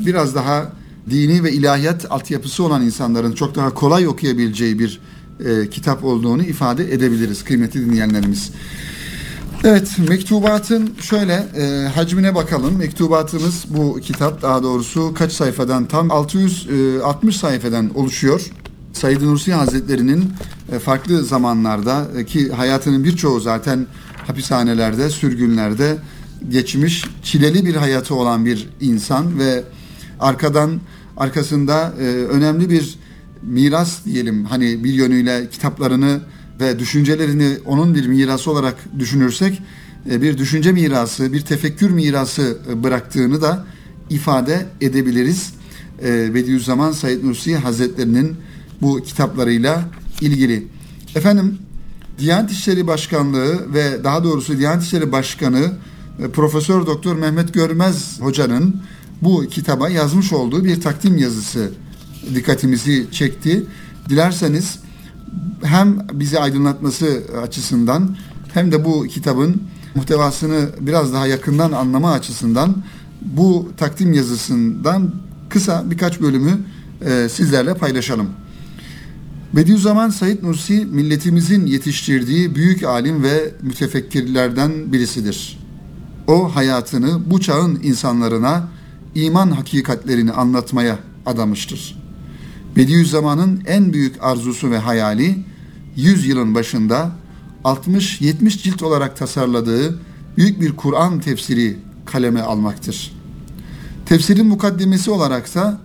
biraz 0.00 0.34
daha 0.34 0.72
dini 1.10 1.44
ve 1.44 1.52
ilahiyat 1.52 2.06
altyapısı 2.10 2.64
olan 2.64 2.82
insanların 2.82 3.32
çok 3.32 3.54
daha 3.54 3.74
kolay 3.74 4.08
okuyabileceği 4.08 4.78
bir 4.78 5.00
e, 5.44 5.70
kitap 5.70 6.04
olduğunu 6.04 6.42
ifade 6.42 6.94
edebiliriz 6.94 7.44
kıymetli 7.44 7.86
dinleyenlerimiz. 7.86 8.50
Evet, 9.64 9.98
mektubatın 10.08 10.94
şöyle 11.00 11.32
e, 11.32 11.88
hacmine 11.88 12.34
bakalım. 12.34 12.76
Mektubatımız 12.76 13.64
bu 13.68 14.00
kitap 14.00 14.42
daha 14.42 14.62
doğrusu 14.62 15.14
kaç 15.14 15.32
sayfadan 15.32 15.84
tam 15.84 16.10
660 16.10 17.36
e, 17.36 17.38
sayfadan 17.38 17.98
oluşuyor. 17.98 18.50
Said 18.92 19.22
Nursi 19.22 19.52
Hazretleri'nin 19.52 20.32
e, 20.72 20.78
farklı 20.78 21.24
zamanlarda 21.24 22.06
e, 22.16 22.24
ki 22.24 22.52
hayatının 22.52 23.04
birçoğu 23.04 23.40
zaten 23.40 23.86
hapishanelerde, 24.26 25.10
sürgünlerde 25.10 25.98
geçmiş 26.48 27.04
çileli 27.22 27.66
bir 27.66 27.74
hayatı 27.74 28.14
olan 28.14 28.44
bir 28.44 28.68
insan 28.80 29.38
ve 29.38 29.64
arkadan 30.20 30.80
arkasında 31.18 31.94
e, 32.00 32.04
önemli 32.04 32.70
bir 32.70 32.98
miras 33.42 34.04
diyelim 34.04 34.44
hani 34.44 34.84
bir 34.84 34.92
yönüyle 34.92 35.48
kitaplarını 35.50 36.20
ve 36.60 36.78
düşüncelerini 36.78 37.56
onun 37.66 37.94
bir 37.94 38.06
mirası 38.06 38.50
olarak 38.50 38.76
düşünürsek 38.98 39.62
bir 40.06 40.38
düşünce 40.38 40.72
mirası, 40.72 41.32
bir 41.32 41.40
tefekkür 41.40 41.90
mirası 41.90 42.58
bıraktığını 42.82 43.42
da 43.42 43.64
ifade 44.10 44.66
edebiliriz. 44.80 45.52
Bediüzzaman 46.04 46.92
Said 46.92 47.24
Nursi 47.24 47.56
Hazretlerinin 47.56 48.36
bu 48.82 49.02
kitaplarıyla 49.02 49.84
ilgili. 50.20 50.66
Efendim 51.14 51.58
Diyanet 52.18 52.50
İşleri 52.50 52.86
Başkanlığı 52.86 53.74
ve 53.74 54.04
daha 54.04 54.24
doğrusu 54.24 54.58
Diyanet 54.58 54.82
İşleri 54.82 55.12
Başkanı 55.12 55.72
e, 56.18 56.28
Profesör 56.30 56.86
Doktor 56.86 57.16
Mehmet 57.16 57.54
Görmez 57.54 58.20
hocanın 58.20 58.82
bu 59.22 59.46
kitaba 59.50 59.88
yazmış 59.88 60.32
olduğu 60.32 60.64
bir 60.64 60.80
takdim 60.80 61.18
yazısı 61.18 61.70
dikkatimizi 62.34 63.06
çekti. 63.12 63.66
Dilerseniz 64.08 64.78
hem 65.62 66.06
bizi 66.12 66.38
aydınlatması 66.38 67.22
açısından 67.42 68.16
hem 68.54 68.72
de 68.72 68.84
bu 68.84 69.06
kitabın 69.06 69.62
muhtevasını 69.94 70.70
biraz 70.80 71.12
daha 71.12 71.26
yakından 71.26 71.72
anlama 71.72 72.12
açısından 72.12 72.76
bu 73.20 73.72
takdim 73.76 74.12
yazısından 74.12 75.14
kısa 75.48 75.90
birkaç 75.90 76.20
bölümü 76.20 76.58
e, 77.06 77.28
sizlerle 77.28 77.74
paylaşalım. 77.74 78.28
Bediüzzaman 79.52 80.10
Said 80.10 80.42
Nursi 80.42 80.84
milletimizin 80.84 81.66
yetiştirdiği 81.66 82.54
büyük 82.54 82.82
alim 82.82 83.22
ve 83.22 83.54
mütefekkirlerden 83.62 84.92
birisidir. 84.92 85.58
O 86.26 86.56
hayatını 86.56 87.30
bu 87.30 87.40
çağın 87.40 87.80
insanlarına 87.82 88.68
iman 89.24 89.50
hakikatlerini 89.50 90.32
anlatmaya 90.32 90.98
adamıştır. 91.26 91.98
Bediüzzaman'ın 92.76 93.62
en 93.66 93.92
büyük 93.92 94.24
arzusu 94.24 94.70
ve 94.70 94.78
hayali 94.78 95.44
100 95.96 96.26
yılın 96.26 96.54
başında 96.54 97.10
60-70 97.64 98.62
cilt 98.62 98.82
olarak 98.82 99.16
tasarladığı 99.16 99.98
büyük 100.36 100.60
bir 100.60 100.76
Kur'an 100.76 101.20
tefsiri 101.20 101.78
kaleme 102.06 102.40
almaktır. 102.40 103.12
Tefsirin 104.06 104.46
mukaddemesi 104.46 105.10
olaraksa 105.10 105.80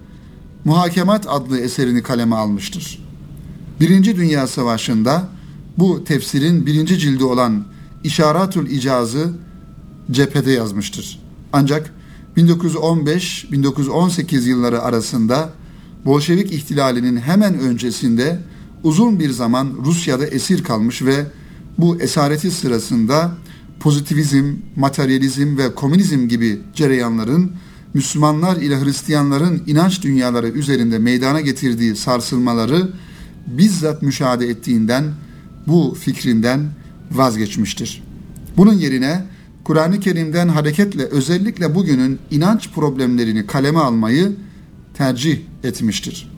Muhakemat 0.65 1.25
adlı 1.29 1.59
eserini 1.59 2.03
kaleme 2.03 2.35
almıştır. 2.35 3.05
Birinci 3.79 4.15
Dünya 4.15 4.47
Savaşı'nda 4.47 5.27
bu 5.77 6.03
tefsirin 6.03 6.65
birinci 6.65 6.99
cildi 6.99 7.23
olan 7.23 7.65
İşaratul 8.03 8.67
İcazı 8.67 9.33
cephede 10.11 10.51
yazmıştır. 10.51 11.19
Ancak 11.53 11.93
1915-1918 12.37 14.47
yılları 14.47 14.81
arasında 14.81 15.49
Bolşevik 16.05 16.51
ihtilalinin 16.51 17.17
hemen 17.17 17.59
öncesinde 17.59 18.39
uzun 18.83 19.19
bir 19.19 19.29
zaman 19.29 19.73
Rusya'da 19.85 20.25
esir 20.25 20.63
kalmış 20.63 21.01
ve 21.01 21.25
bu 21.77 22.01
esareti 22.01 22.51
sırasında 22.51 23.31
pozitivizm, 23.79 24.53
materyalizm 24.75 25.57
ve 25.57 25.75
komünizm 25.75 26.27
gibi 26.27 26.61
cereyanların 26.75 27.51
Müslümanlar 27.93 28.57
ile 28.57 28.83
Hristiyanların 28.83 29.63
inanç 29.67 30.03
dünyaları 30.03 30.49
üzerinde 30.49 30.99
meydana 30.99 31.41
getirdiği 31.41 31.95
sarsılmaları 31.95 32.89
bizzat 33.47 34.01
müşahede 34.01 34.47
ettiğinden 34.47 35.03
bu 35.67 35.97
fikrinden 35.99 36.61
vazgeçmiştir. 37.11 38.03
Bunun 38.57 38.73
yerine 38.73 39.25
Kur'an-ı 39.63 39.99
Kerim'den 39.99 40.47
hareketle 40.47 41.03
özellikle 41.03 41.75
bugünün 41.75 42.19
inanç 42.31 42.69
problemlerini 42.69 43.47
kaleme 43.47 43.79
almayı 43.79 44.31
tercih 44.93 45.39
etmiştir. 45.63 46.29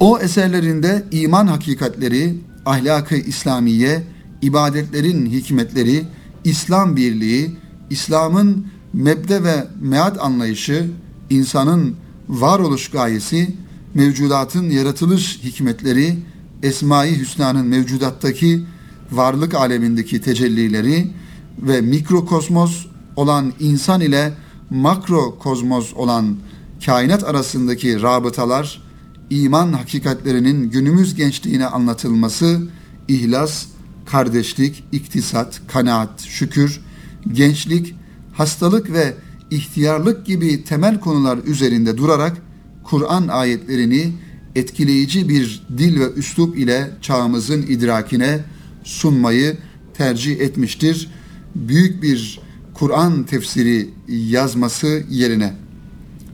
O 0.00 0.18
eserlerinde 0.18 1.04
iman 1.10 1.46
hakikatleri, 1.46 2.34
ahlakı 2.66 3.14
İslamiye, 3.14 4.02
ibadetlerin 4.42 5.26
hikmetleri, 5.26 6.04
İslam 6.44 6.96
birliği, 6.96 7.50
İslam'ın 7.90 8.66
mebde 8.92 9.44
ve 9.44 9.66
mead 9.80 10.16
anlayışı, 10.20 10.90
insanın 11.30 11.96
varoluş 12.28 12.90
gayesi, 12.90 13.56
mevcudatın 13.94 14.70
yaratılış 14.70 15.40
hikmetleri, 15.44 16.18
Esma-i 16.62 17.20
Hüsna'nın 17.20 17.66
mevcudattaki 17.66 18.64
varlık 19.12 19.54
alemindeki 19.54 20.20
tecellileri 20.20 21.10
ve 21.58 21.80
mikrokosmos 21.80 22.86
olan 23.16 23.52
insan 23.60 24.00
ile 24.00 24.32
makro 24.70 25.38
kozmos 25.38 25.94
olan 25.94 26.36
kainat 26.86 27.24
arasındaki 27.24 28.02
rabıtalar, 28.02 28.82
iman 29.30 29.72
hakikatlerinin 29.72 30.70
günümüz 30.70 31.14
gençliğine 31.14 31.66
anlatılması, 31.66 32.68
ihlas, 33.08 33.66
kardeşlik, 34.06 34.84
iktisat, 34.92 35.60
kanaat, 35.68 36.20
şükür, 36.20 36.80
gençlik, 37.32 37.94
hastalık 38.32 38.92
ve 38.92 39.14
ihtiyarlık 39.50 40.26
gibi 40.26 40.64
temel 40.64 41.00
konular 41.00 41.38
üzerinde 41.46 41.96
durarak 41.96 42.36
Kur'an 42.84 43.28
ayetlerini 43.28 44.12
etkileyici 44.54 45.28
bir 45.28 45.62
dil 45.78 46.00
ve 46.00 46.12
üslup 46.12 46.58
ile 46.58 46.90
çağımızın 47.02 47.62
idrakine 47.62 48.40
sunmayı 48.84 49.56
tercih 49.94 50.40
etmiştir. 50.40 51.08
Büyük 51.54 52.02
bir 52.02 52.40
Kur'an 52.74 53.24
tefsiri 53.24 53.90
yazması 54.08 55.02
yerine. 55.10 55.54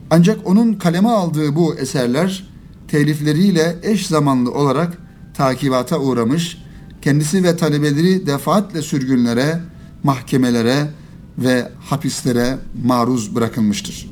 Ancak 0.09 0.47
onun 0.47 0.73
kaleme 0.73 1.09
aldığı 1.09 1.55
bu 1.55 1.75
eserler 1.75 2.49
telifleriyle 2.87 3.75
eş 3.83 4.07
zamanlı 4.07 4.51
olarak 4.51 4.97
takibata 5.33 5.99
uğramış, 5.99 6.57
kendisi 7.01 7.43
ve 7.43 7.57
talebeleri 7.57 8.27
defaatle 8.27 8.81
sürgünlere, 8.81 9.59
mahkemelere 10.03 10.89
ve 11.37 11.71
hapislere 11.79 12.57
maruz 12.83 13.35
bırakılmıştır. 13.35 14.09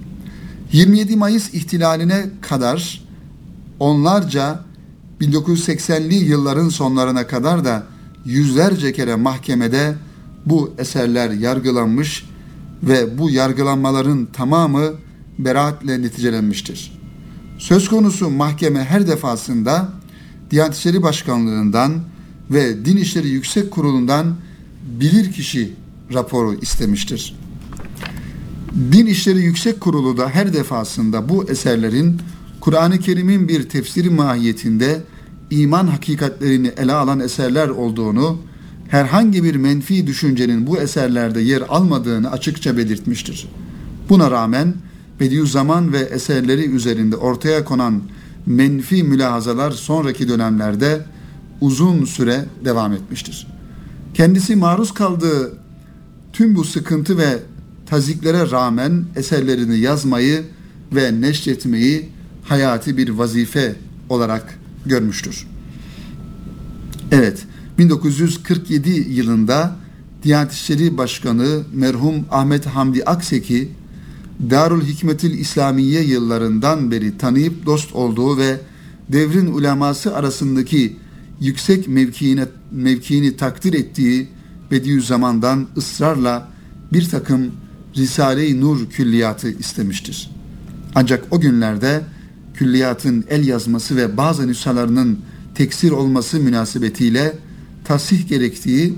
27 0.71 1.15
Mayıs 1.15 1.53
ihtilaline 1.53 2.25
kadar 2.41 3.01
onlarca 3.79 4.59
1980'li 5.21 6.15
yılların 6.15 6.69
sonlarına 6.69 7.27
kadar 7.27 7.65
da 7.65 7.83
yüzlerce 8.25 8.93
kere 8.93 9.15
mahkemede 9.15 9.95
bu 10.49 10.73
eserler 10.77 11.29
yargılanmış 11.29 12.25
ve 12.83 13.17
bu 13.17 13.29
yargılanmaların 13.29 14.25
tamamı 14.25 14.93
beraatle 15.39 16.01
neticelenmiştir. 16.01 16.97
Söz 17.57 17.89
konusu 17.89 18.29
mahkeme 18.29 18.83
her 18.83 19.07
defasında 19.07 19.89
Diyanet 20.51 20.75
İşleri 20.75 21.03
Başkanlığı'ndan 21.03 21.93
ve 22.51 22.85
Din 22.85 22.97
İşleri 22.97 23.29
Yüksek 23.29 23.71
Kurulu'ndan 23.71 24.35
bilirkişi 24.99 25.73
raporu 26.13 26.53
istemiştir. 26.53 27.35
Din 28.91 29.05
İşleri 29.05 29.39
Yüksek 29.39 29.81
Kurulu 29.81 30.17
da 30.17 30.29
her 30.29 30.53
defasında 30.53 31.29
bu 31.29 31.49
eserlerin 31.49 32.21
Kur'an-ı 32.61 32.99
Kerim'in 32.99 33.47
bir 33.47 33.69
tefsiri 33.69 34.09
mahiyetinde 34.09 35.03
iman 35.49 35.87
hakikatlerini 35.87 36.67
ele 36.77 36.93
alan 36.93 37.19
eserler 37.19 37.67
olduğunu, 37.67 38.37
herhangi 38.89 39.43
bir 39.43 39.55
menfi 39.55 40.07
düşüncenin 40.07 40.67
bu 40.67 40.77
eserlerde 40.77 41.41
yer 41.41 41.61
almadığını 41.69 42.31
açıkça 42.31 42.77
belirtmiştir. 42.77 43.47
Buna 44.09 44.31
rağmen 44.31 44.73
Bediüzzaman 45.19 45.93
ve 45.93 45.99
eserleri 45.99 46.69
üzerinde 46.69 47.15
ortaya 47.15 47.63
konan 47.63 48.01
menfi 48.45 49.03
mülahazalar 49.03 49.71
sonraki 49.71 50.27
dönemlerde 50.27 51.05
uzun 51.61 52.05
süre 52.05 52.45
devam 52.65 52.93
etmiştir. 52.93 53.47
Kendisi 54.13 54.55
maruz 54.55 54.93
kaldığı 54.93 55.53
tüm 56.33 56.55
bu 56.55 56.63
sıkıntı 56.63 57.17
ve 57.17 57.39
taziklere 57.85 58.51
rağmen 58.51 59.05
eserlerini 59.15 59.79
yazmayı 59.79 60.43
ve 60.91 61.21
neşretmeyi 61.21 62.09
hayati 62.43 62.97
bir 62.97 63.09
vazife 63.09 63.75
olarak 64.09 64.59
görmüştür. 64.85 65.47
Evet, 67.11 67.45
1947 67.77 68.89
yılında 68.89 69.75
Diyanet 70.23 70.51
İşleri 70.51 70.97
Başkanı 70.97 71.63
merhum 71.73 72.25
Ahmet 72.31 72.65
Hamdi 72.65 73.03
Akseki, 73.03 73.69
Darül 74.49 74.85
Hikmetil 74.85 75.39
İslamiye 75.39 76.03
yıllarından 76.03 76.91
beri 76.91 77.17
tanıyıp 77.17 77.65
dost 77.65 77.93
olduğu 77.93 78.37
ve 78.37 78.57
devrin 79.09 79.47
uleması 79.47 80.15
arasındaki 80.15 80.97
yüksek 81.41 81.87
mevkiine, 81.87 82.45
mevkiini 82.71 83.37
takdir 83.37 83.73
ettiği 83.73 84.27
Bediüzzaman'dan 84.71 85.67
ısrarla 85.77 86.47
bir 86.93 87.09
takım 87.09 87.51
Risale-i 87.95 88.61
Nur 88.61 88.89
külliyatı 88.89 89.51
istemiştir. 89.51 90.31
Ancak 90.95 91.23
o 91.31 91.39
günlerde 91.39 92.01
külliyatın 92.53 93.25
el 93.29 93.47
yazması 93.47 93.95
ve 93.95 94.17
bazı 94.17 94.47
nüshalarının 94.47 95.19
teksir 95.55 95.91
olması 95.91 96.39
münasebetiyle 96.39 97.33
tasih 97.87 98.29
gerektiği 98.29 98.93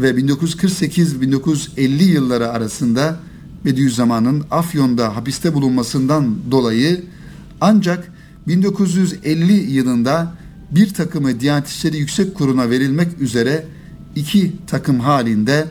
ve 0.00 0.10
1948-1950 0.10 2.02
yılları 2.02 2.48
arasında 2.50 3.20
Bediüzzaman'ın 3.64 4.44
Afyon'da 4.50 5.16
hapiste 5.16 5.54
bulunmasından 5.54 6.36
dolayı 6.50 7.04
ancak 7.60 8.12
1950 8.46 9.52
yılında 9.52 10.32
bir 10.70 10.94
takımı 10.94 11.40
Diyanet 11.40 11.68
İşleri 11.68 11.96
Yüksek 11.96 12.34
Kurulu'na 12.34 12.70
verilmek 12.70 13.20
üzere 13.20 13.66
iki 14.16 14.52
takım 14.66 15.00
halinde 15.00 15.66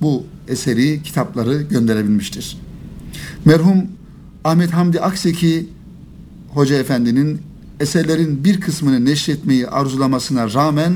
bu 0.00 0.24
eseri, 0.48 1.02
kitapları 1.02 1.62
gönderebilmiştir. 1.62 2.58
Merhum 3.44 3.86
Ahmet 4.44 4.70
Hamdi 4.70 5.00
Akseki 5.00 5.68
Hoca 6.48 6.76
Efendi'nin 6.76 7.40
eserlerin 7.80 8.44
bir 8.44 8.60
kısmını 8.60 9.04
neşretmeyi 9.04 9.68
arzulamasına 9.68 10.52
rağmen 10.54 10.92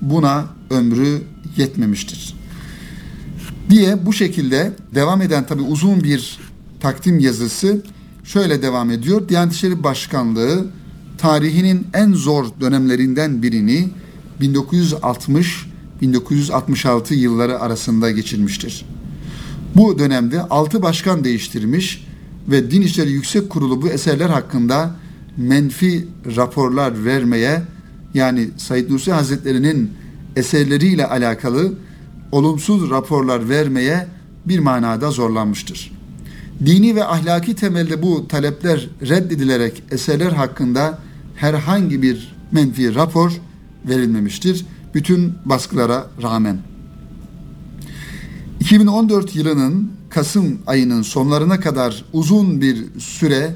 buna 0.00 0.46
ömrü 0.70 1.22
yetmemiştir. 1.56 2.36
Diye 3.70 4.06
bu 4.06 4.12
şekilde 4.12 4.72
devam 4.94 5.22
eden 5.22 5.46
tabi 5.46 5.62
uzun 5.62 6.04
bir 6.04 6.38
takdim 6.80 7.18
yazısı 7.18 7.82
şöyle 8.24 8.62
devam 8.62 8.90
ediyor. 8.90 9.28
Diyanet 9.28 9.54
İşleri 9.54 9.84
Başkanlığı 9.84 10.66
tarihinin 11.18 11.86
en 11.94 12.12
zor 12.12 12.46
dönemlerinden 12.60 13.42
birini 13.42 13.88
1960-1966 14.40 17.14
yılları 17.14 17.60
arasında 17.60 18.10
geçirmiştir. 18.10 18.84
Bu 19.74 19.98
dönemde 19.98 20.42
altı 20.42 20.82
başkan 20.82 21.24
değiştirmiş 21.24 22.06
ve 22.48 22.70
Din 22.70 22.82
İşleri 22.82 23.10
Yüksek 23.10 23.50
Kurulu 23.50 23.82
bu 23.82 23.88
eserler 23.88 24.30
hakkında 24.30 24.94
menfi 25.36 26.08
raporlar 26.36 27.04
vermeye 27.04 27.62
yani 28.16 28.48
Said 28.56 28.90
Nursi 28.90 29.12
Hazretleri'nin 29.12 29.92
eserleriyle 30.36 31.06
alakalı 31.06 31.72
olumsuz 32.32 32.90
raporlar 32.90 33.48
vermeye 33.48 34.06
bir 34.46 34.58
manada 34.58 35.10
zorlanmıştır. 35.10 35.92
Dini 36.66 36.94
ve 36.94 37.04
ahlaki 37.04 37.54
temelde 37.54 38.02
bu 38.02 38.28
talepler 38.28 38.88
reddedilerek 39.02 39.82
eserler 39.90 40.32
hakkında 40.32 40.98
herhangi 41.36 42.02
bir 42.02 42.36
menfi 42.52 42.94
rapor 42.94 43.32
verilmemiştir. 43.88 44.66
Bütün 44.94 45.32
baskılara 45.44 46.06
rağmen. 46.22 46.58
2014 48.60 49.36
yılının 49.36 49.92
Kasım 50.08 50.58
ayının 50.66 51.02
sonlarına 51.02 51.60
kadar 51.60 52.04
uzun 52.12 52.60
bir 52.60 52.84
süre 52.98 53.54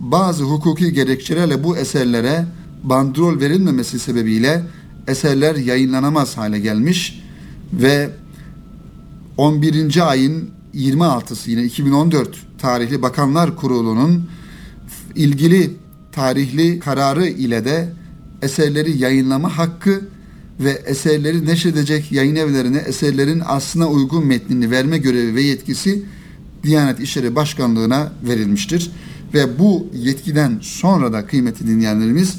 bazı 0.00 0.44
hukuki 0.44 0.92
gerekçelerle 0.92 1.64
bu 1.64 1.76
eserlere 1.76 2.44
bandrol 2.82 3.40
verilmemesi 3.40 3.98
sebebiyle 3.98 4.62
eserler 5.06 5.56
yayınlanamaz 5.56 6.36
hale 6.36 6.60
gelmiş 6.60 7.22
ve 7.72 8.10
11. 9.36 10.10
ayın 10.10 10.50
26'sı 10.74 11.50
yine 11.50 11.64
2014 11.64 12.36
tarihli 12.58 13.02
Bakanlar 13.02 13.56
Kurulu'nun 13.56 14.28
ilgili 15.14 15.76
tarihli 16.12 16.80
kararı 16.80 17.26
ile 17.26 17.64
de 17.64 17.92
eserleri 18.42 18.98
yayınlama 18.98 19.58
hakkı 19.58 20.00
ve 20.60 20.70
eserleri 20.70 21.46
neşredecek 21.46 22.12
yayın 22.12 22.36
evlerine 22.36 22.78
eserlerin 22.78 23.42
aslına 23.46 23.88
uygun 23.88 24.26
metnini 24.26 24.70
verme 24.70 24.98
görevi 24.98 25.34
ve 25.34 25.42
yetkisi 25.42 26.02
Diyanet 26.62 27.00
İşleri 27.00 27.34
Başkanlığı'na 27.34 28.12
verilmiştir. 28.28 28.90
Ve 29.34 29.58
bu 29.58 29.86
yetkiden 29.94 30.58
sonra 30.62 31.12
da 31.12 31.26
kıymetli 31.26 31.66
dinleyenlerimiz 31.66 32.36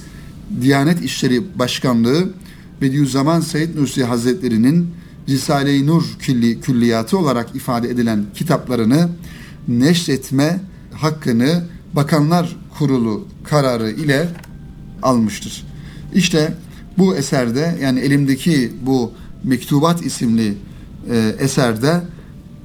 Diyanet 0.62 1.02
İşleri 1.02 1.60
Başkanlığı 1.60 2.30
Bediüzzaman 2.82 3.40
Said 3.42 3.76
Nursi 3.76 4.04
Hazretleri'nin 4.04 4.88
Risale-i 5.30 5.88
Nur 5.88 6.04
külli, 6.20 6.62
külliyatı 6.62 7.18
olarak 7.18 7.56
ifade 7.56 7.90
edilen 7.90 8.26
kitaplarını 8.36 9.10
neşretme 9.68 10.60
hakkını 10.94 11.64
Bakanlar 11.94 12.56
Kurulu 12.78 13.28
kararı 13.44 13.92
ile 13.92 14.30
almıştır. 15.04 15.64
İşte 16.14 16.54
bu 16.98 17.16
eserde 17.16 17.80
yani 17.82 18.00
elimdeki 18.00 18.72
bu 18.86 19.12
Mektubat 19.44 20.06
isimli 20.06 20.54
e, 21.10 21.36
eserde 21.40 22.02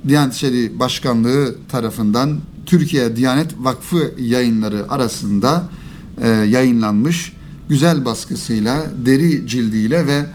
Diyanet 0.09 0.35
İşleri 0.35 0.79
Başkanlığı 0.79 1.57
tarafından 1.69 2.41
Türkiye 2.67 3.17
Diyanet 3.17 3.55
Vakfı 3.59 4.15
yayınları 4.19 4.93
arasında 4.93 5.69
e, 6.23 6.29
yayınlanmış 6.29 7.36
güzel 7.69 8.05
baskısıyla, 8.05 8.87
deri 9.07 9.47
cildiyle 9.47 10.07
ve 10.07 10.27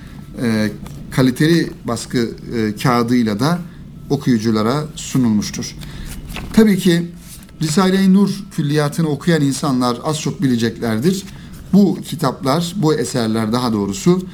e, 0.42 0.72
kaliteli 1.12 1.70
baskı 1.86 2.18
e, 2.56 2.76
kağıdıyla 2.76 3.40
da 3.40 3.60
okuyuculara 4.10 4.84
sunulmuştur. 4.96 5.76
Tabii 6.54 6.78
ki 6.78 7.12
Risale-i 7.62 8.14
Nur 8.14 8.30
külliyatını 8.56 9.08
okuyan 9.08 9.42
insanlar 9.42 9.98
az 10.04 10.22
çok 10.22 10.42
bileceklerdir. 10.42 11.24
Bu 11.74 11.98
kitaplar, 12.02 12.74
bu 12.76 12.94
eserler 12.94 13.54
daha 13.54 13.74
doğrusu 13.74 14.26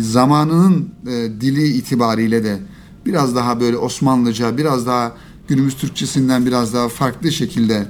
zamanının 0.00 0.88
e, 1.06 1.40
dili 1.40 1.66
itibariyle 1.66 2.44
de 2.44 2.58
biraz 3.06 3.36
daha 3.36 3.60
böyle 3.60 3.76
Osmanlıca, 3.76 4.58
biraz 4.58 4.86
daha 4.86 5.16
günümüz 5.48 5.74
Türkçesinden 5.74 6.46
biraz 6.46 6.74
daha 6.74 6.88
farklı 6.88 7.32
şekilde 7.32 7.86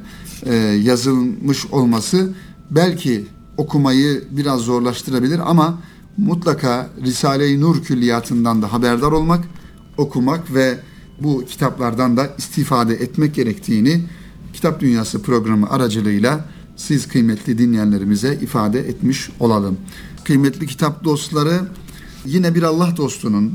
e, 0.46 0.54
yazılmış 0.56 1.66
olması 1.66 2.32
belki 2.70 3.24
okumayı 3.56 4.24
biraz 4.30 4.60
zorlaştırabilir 4.60 5.50
ama 5.50 5.78
mutlaka 6.16 6.90
Risale-i 7.04 7.60
Nur 7.60 7.82
külliyatından 7.82 8.62
da 8.62 8.72
haberdar 8.72 9.12
olmak, 9.12 9.44
okumak 9.98 10.54
ve 10.54 10.78
bu 11.20 11.44
kitaplardan 11.44 12.16
da 12.16 12.30
istifade 12.38 12.94
etmek 12.94 13.34
gerektiğini 13.34 14.02
Kitap 14.52 14.80
Dünyası 14.80 15.22
programı 15.22 15.70
aracılığıyla 15.70 16.44
siz 16.76 17.08
kıymetli 17.08 17.58
dinleyenlerimize 17.58 18.38
ifade 18.42 18.80
etmiş 18.80 19.30
olalım. 19.40 19.76
Kıymetli 20.24 20.66
kitap 20.66 21.04
dostları 21.04 21.60
yine 22.26 22.54
bir 22.54 22.62
Allah 22.62 22.96
dostunun 22.96 23.54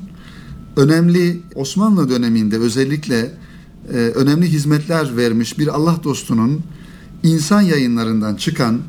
önemli 0.77 1.41
Osmanlı 1.55 2.09
döneminde 2.09 2.57
özellikle 2.57 3.31
e, 3.93 3.97
önemli 3.97 4.47
hizmetler 4.47 5.17
vermiş 5.17 5.59
bir 5.59 5.67
Allah 5.67 5.99
dostunun 6.03 6.61
insan 7.23 7.61
yayınlarından 7.61 8.35
çıkan 8.35 8.81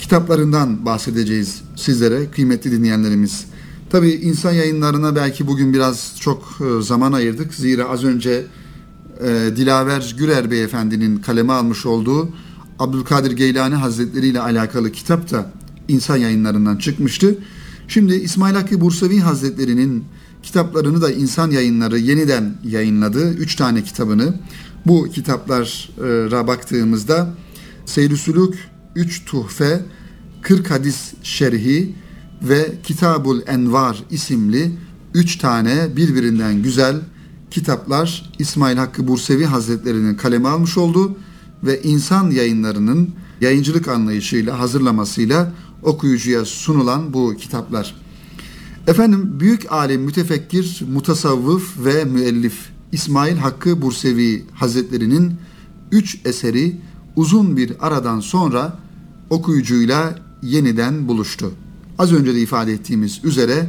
kitaplarından 0.00 0.86
bahsedeceğiz 0.86 1.62
sizlere 1.76 2.30
kıymetli 2.30 2.72
dinleyenlerimiz. 2.72 3.44
Tabii 3.90 4.10
insan 4.10 4.52
yayınlarına 4.52 5.16
belki 5.16 5.46
bugün 5.46 5.74
biraz 5.74 6.12
çok 6.20 6.58
e, 6.60 6.82
zaman 6.82 7.12
ayırdık. 7.12 7.54
Zira 7.54 7.88
az 7.88 8.04
önce 8.04 8.46
e, 9.20 9.56
Dilaver 9.56 10.14
Gürer 10.18 10.50
Beyefendinin 10.50 11.18
kaleme 11.18 11.52
almış 11.52 11.86
olduğu 11.86 12.28
Abdülkadir 12.78 13.30
Geylani 13.30 13.74
Hazretleri 13.74 14.26
ile 14.26 14.40
alakalı 14.40 14.92
kitap 14.92 15.30
da 15.30 15.52
insan 15.88 16.16
yayınlarından 16.16 16.76
çıkmıştı. 16.76 17.38
Şimdi 17.88 18.14
İsmail 18.14 18.54
Hakkı 18.54 18.80
Bursavi 18.80 19.20
Hazretleri'nin 19.20 20.04
kitaplarını 20.42 21.02
da 21.02 21.12
insan 21.12 21.50
yayınları 21.50 21.98
yeniden 21.98 22.54
yayınladı. 22.64 23.32
Üç 23.32 23.56
tane 23.56 23.84
kitabını. 23.84 24.34
Bu 24.86 25.08
kitaplara 25.08 26.46
baktığımızda 26.46 27.34
Seyr-i 27.86 28.16
Sülük, 28.16 28.70
Üç 29.00 29.24
Tuhfe, 29.24 29.80
40 30.42 30.70
Hadis 30.70 31.12
Şerhi 31.22 31.94
ve 32.42 32.72
Kitabul 32.84 33.40
Envar 33.46 34.02
isimli 34.10 34.72
üç 35.14 35.36
tane 35.38 35.96
birbirinden 35.96 36.62
güzel 36.62 36.96
kitaplar 37.50 38.32
İsmail 38.38 38.76
Hakkı 38.76 39.08
Bursevi 39.08 39.44
Hazretleri'nin 39.44 40.14
kaleme 40.14 40.48
almış 40.48 40.78
olduğu 40.78 41.16
ve 41.64 41.82
insan 41.82 42.30
yayınlarının 42.30 43.10
yayıncılık 43.40 43.88
anlayışıyla 43.88 44.58
hazırlamasıyla 44.58 45.52
okuyucuya 45.82 46.44
sunulan 46.44 47.12
bu 47.12 47.36
kitaplar. 47.36 47.94
Efendim 48.86 49.40
büyük 49.40 49.72
alim, 49.72 50.02
mütefekkir, 50.02 50.82
mutasavvıf 50.92 51.84
ve 51.84 52.04
müellif 52.04 52.70
İsmail 52.92 53.36
Hakkı 53.36 53.82
Bursevi 53.82 54.44
Hazretleri'nin 54.54 55.34
üç 55.92 56.20
eseri 56.24 56.76
uzun 57.16 57.56
bir 57.56 57.86
aradan 57.86 58.20
sonra 58.20 58.78
okuyucuyla 59.30 60.18
yeniden 60.42 61.08
buluştu. 61.08 61.52
Az 61.98 62.12
önce 62.12 62.34
de 62.34 62.40
ifade 62.40 62.72
ettiğimiz 62.72 63.20
üzere 63.24 63.66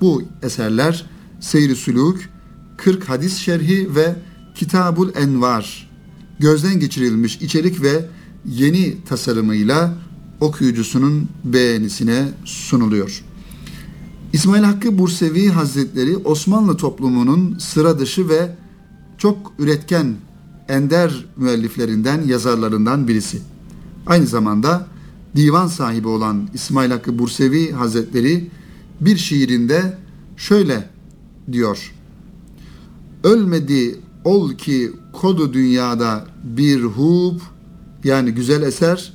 bu 0.00 0.22
eserler 0.42 1.06
Seyri 1.40 1.76
Sülük, 1.76 2.30
40 2.76 3.08
hadis 3.08 3.38
şerhi 3.38 3.94
ve 3.94 4.16
Kitabul 4.54 5.08
Envar 5.14 5.90
gözden 6.38 6.80
geçirilmiş 6.80 7.36
içerik 7.36 7.82
ve 7.82 8.06
yeni 8.46 9.04
tasarımıyla 9.08 9.94
okuyucusunun 10.40 11.28
beğenisine 11.44 12.28
sunuluyor. 12.44 13.24
İsmail 14.32 14.62
Hakkı 14.62 14.98
Bursevi 14.98 15.48
Hazretleri 15.48 16.16
Osmanlı 16.16 16.76
toplumunun 16.76 17.58
sıra 17.58 17.98
dışı 17.98 18.28
ve 18.28 18.56
çok 19.18 19.52
üretken 19.58 20.14
ender 20.68 21.24
müelliflerinden, 21.36 22.22
yazarlarından 22.22 23.08
birisi. 23.08 23.38
Aynı 24.06 24.26
zamanda 24.26 24.86
divan 25.36 25.66
sahibi 25.66 26.08
olan 26.08 26.48
İsmail 26.54 26.90
Hakkı 26.90 27.18
Bursevi 27.18 27.72
Hazretleri 27.72 28.50
bir 29.00 29.16
şiirinde 29.16 29.98
şöyle 30.36 30.88
diyor. 31.52 31.94
Ölmedi 33.24 34.00
ol 34.24 34.52
ki 34.54 34.92
kodu 35.12 35.52
dünyada 35.52 36.26
bir 36.44 36.82
hub 36.82 37.40
yani 38.04 38.30
güzel 38.30 38.62
eser 38.62 39.12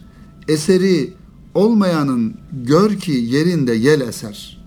eseri 0.47 1.13
olmayanın 1.53 2.35
gör 2.63 2.95
ki 2.95 3.11
yerinde 3.11 3.73
yel 3.73 4.01
eser. 4.01 4.57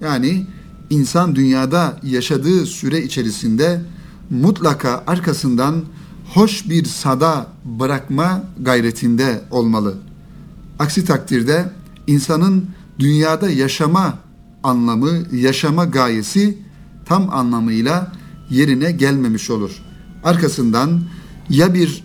Yani 0.00 0.46
insan 0.90 1.36
dünyada 1.36 2.00
yaşadığı 2.02 2.66
süre 2.66 3.02
içerisinde 3.02 3.80
mutlaka 4.30 5.04
arkasından 5.06 5.82
hoş 6.34 6.68
bir 6.68 6.84
sada 6.84 7.46
bırakma 7.64 8.42
gayretinde 8.58 9.40
olmalı. 9.50 9.94
Aksi 10.78 11.04
takdirde 11.04 11.72
insanın 12.06 12.66
dünyada 12.98 13.50
yaşama 13.50 14.18
anlamı, 14.62 15.10
yaşama 15.32 15.84
gayesi 15.84 16.58
tam 17.04 17.30
anlamıyla 17.30 18.12
yerine 18.50 18.92
gelmemiş 18.92 19.50
olur. 19.50 19.82
Arkasından 20.24 21.02
ya 21.50 21.74
bir 21.74 22.04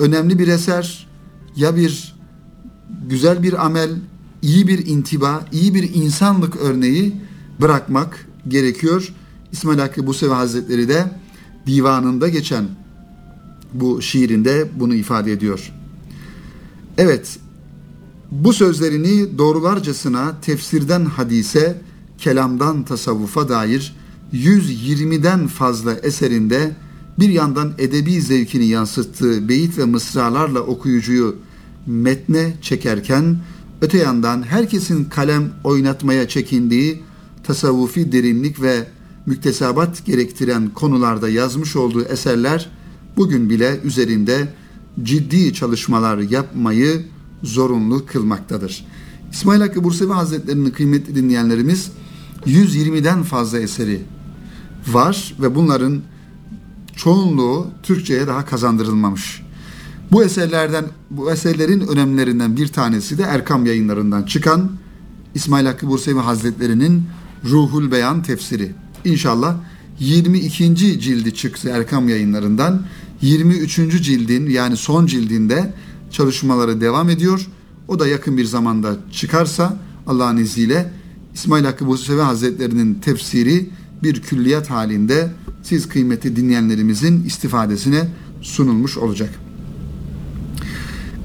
önemli 0.00 0.38
bir 0.38 0.48
eser 0.48 1.08
ya 1.56 1.76
bir 1.76 2.16
güzel 3.08 3.42
bir 3.42 3.64
amel, 3.66 3.90
iyi 4.42 4.68
bir 4.68 4.86
intiba, 4.86 5.44
iyi 5.52 5.74
bir 5.74 5.94
insanlık 5.94 6.56
örneği 6.56 7.16
bırakmak 7.60 8.26
gerekiyor. 8.48 9.14
İsmail 9.52 9.78
Hakkı 9.78 10.06
Busevi 10.06 10.32
Hazretleri 10.32 10.88
de 10.88 11.04
divanında 11.66 12.28
geçen 12.28 12.64
bu 13.74 14.02
şiirinde 14.02 14.68
bunu 14.76 14.94
ifade 14.94 15.32
ediyor. 15.32 15.72
Evet, 16.98 17.38
bu 18.30 18.52
sözlerini 18.52 19.38
doğrularcasına 19.38 20.40
tefsirden 20.42 21.04
hadise, 21.04 21.80
kelamdan 22.18 22.84
tasavvufa 22.84 23.48
dair 23.48 23.96
120'den 24.32 25.46
fazla 25.46 25.94
eserinde 25.94 26.76
bir 27.18 27.28
yandan 27.28 27.72
edebi 27.78 28.20
zevkini 28.20 28.66
yansıttığı 28.66 29.48
beyit 29.48 29.78
ve 29.78 29.84
mısralarla 29.84 30.60
okuyucuyu 30.60 31.36
metne 31.86 32.54
çekerken 32.62 33.38
öte 33.80 33.98
yandan 33.98 34.42
herkesin 34.42 35.04
kalem 35.04 35.52
oynatmaya 35.64 36.28
çekindiği 36.28 37.02
tasavvufi 37.44 38.12
derinlik 38.12 38.62
ve 38.62 38.86
müktesabat 39.26 40.06
gerektiren 40.06 40.70
konularda 40.70 41.28
yazmış 41.28 41.76
olduğu 41.76 42.04
eserler 42.04 42.70
bugün 43.16 43.50
bile 43.50 43.80
üzerinde 43.84 44.48
ciddi 45.02 45.54
çalışmalar 45.54 46.18
yapmayı 46.18 47.02
zorunlu 47.42 48.06
kılmaktadır. 48.06 48.84
İsmail 49.32 49.60
Hakkı 49.60 49.84
Bursevi 49.84 50.12
Hazretleri'nin 50.12 50.70
kıymetli 50.70 51.14
dinleyenlerimiz 51.14 51.90
120'den 52.46 53.22
fazla 53.22 53.58
eseri 53.58 54.02
var 54.88 55.34
ve 55.40 55.54
bunların 55.54 56.00
çoğunluğu 56.96 57.66
Türkçe'ye 57.82 58.26
daha 58.26 58.44
kazandırılmamış. 58.44 59.42
Bu 60.12 60.24
eserlerden 60.24 60.84
bu 61.10 61.32
eserlerin 61.32 61.80
önemlerinden 61.80 62.56
bir 62.56 62.68
tanesi 62.68 63.18
de 63.18 63.22
Erkam 63.22 63.66
yayınlarından 63.66 64.22
çıkan 64.22 64.70
İsmail 65.34 65.66
Hakkı 65.66 65.88
Bursevi 65.88 66.18
Hazretleri'nin 66.18 67.02
Ruhul 67.44 67.90
Beyan 67.92 68.22
tefsiri. 68.22 68.72
İnşallah 69.04 69.56
22. 70.00 70.76
cildi 70.76 71.34
çıktı 71.34 71.68
Erkam 71.68 72.08
yayınlarından. 72.08 72.82
23. 73.22 73.76
cildin 74.02 74.50
yani 74.50 74.76
son 74.76 75.06
cildinde 75.06 75.74
çalışmaları 76.10 76.80
devam 76.80 77.10
ediyor. 77.10 77.46
O 77.88 77.98
da 77.98 78.06
yakın 78.06 78.36
bir 78.36 78.44
zamanda 78.44 78.96
çıkarsa 79.12 79.76
Allah'ın 80.06 80.36
izniyle 80.36 80.92
İsmail 81.34 81.64
Hakkı 81.64 81.86
Bursevi 81.86 82.20
Hazretleri'nin 82.20 82.94
tefsiri 82.94 83.70
bir 84.02 84.22
külliyat 84.22 84.70
halinde 84.70 85.30
siz 85.62 85.88
kıymeti 85.88 86.36
dinleyenlerimizin 86.36 87.24
istifadesine 87.24 88.08
sunulmuş 88.42 88.96
olacak. 88.96 89.30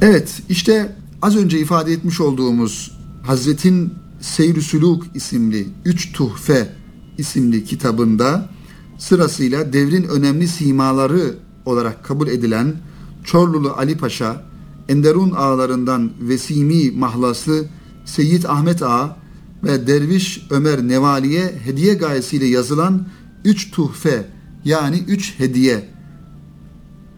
Evet 0.01 0.41
işte 0.49 0.95
az 1.21 1.37
önce 1.37 1.59
ifade 1.59 1.93
etmiş 1.93 2.21
olduğumuz 2.21 2.97
Hazretin 3.23 3.93
Seyr-i 4.21 4.61
Süluk 4.61 5.05
isimli 5.13 5.67
Üç 5.85 6.13
Tuhfe 6.13 6.69
isimli 7.17 7.65
kitabında 7.65 8.49
sırasıyla 8.97 9.73
devrin 9.73 10.03
önemli 10.03 10.47
simaları 10.47 11.35
olarak 11.65 12.05
kabul 12.05 12.27
edilen 12.27 12.75
Çorlulu 13.23 13.73
Ali 13.77 13.97
Paşa, 13.97 14.43
Enderun 14.89 15.31
ağalarından 15.31 16.11
Vesimi 16.19 16.91
mahlaslı 16.91 17.65
Seyyid 18.05 18.43
Ahmet 18.43 18.83
Ağa 18.83 19.17
ve 19.63 19.87
Derviş 19.87 20.41
Ömer 20.49 20.87
Nevali'ye 20.87 21.59
hediye 21.63 21.93
gayesiyle 21.93 22.45
yazılan 22.45 23.07
üç 23.45 23.71
tuhfe 23.71 24.29
yani 24.65 25.03
üç 25.07 25.39
hediye 25.39 25.89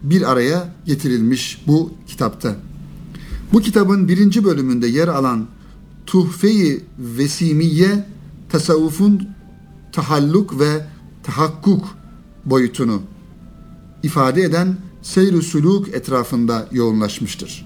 bir 0.03 0.31
araya 0.31 0.73
getirilmiş 0.85 1.63
bu 1.67 1.91
kitapta. 2.07 2.55
Bu 3.53 3.61
kitabın 3.61 4.07
birinci 4.07 4.45
bölümünde 4.45 4.87
yer 4.87 5.07
alan 5.07 5.47
Tuhfe-i 6.05 6.83
Vesimiye 6.99 8.05
tasavvufun 8.49 9.29
tahalluk 9.91 10.59
ve 10.59 10.85
tahakkuk 11.23 11.97
boyutunu 12.45 13.01
ifade 14.03 14.41
eden 14.41 14.77
seyr-i 15.13 15.41
suluk 15.41 15.89
etrafında 15.89 16.67
yoğunlaşmıştır. 16.71 17.65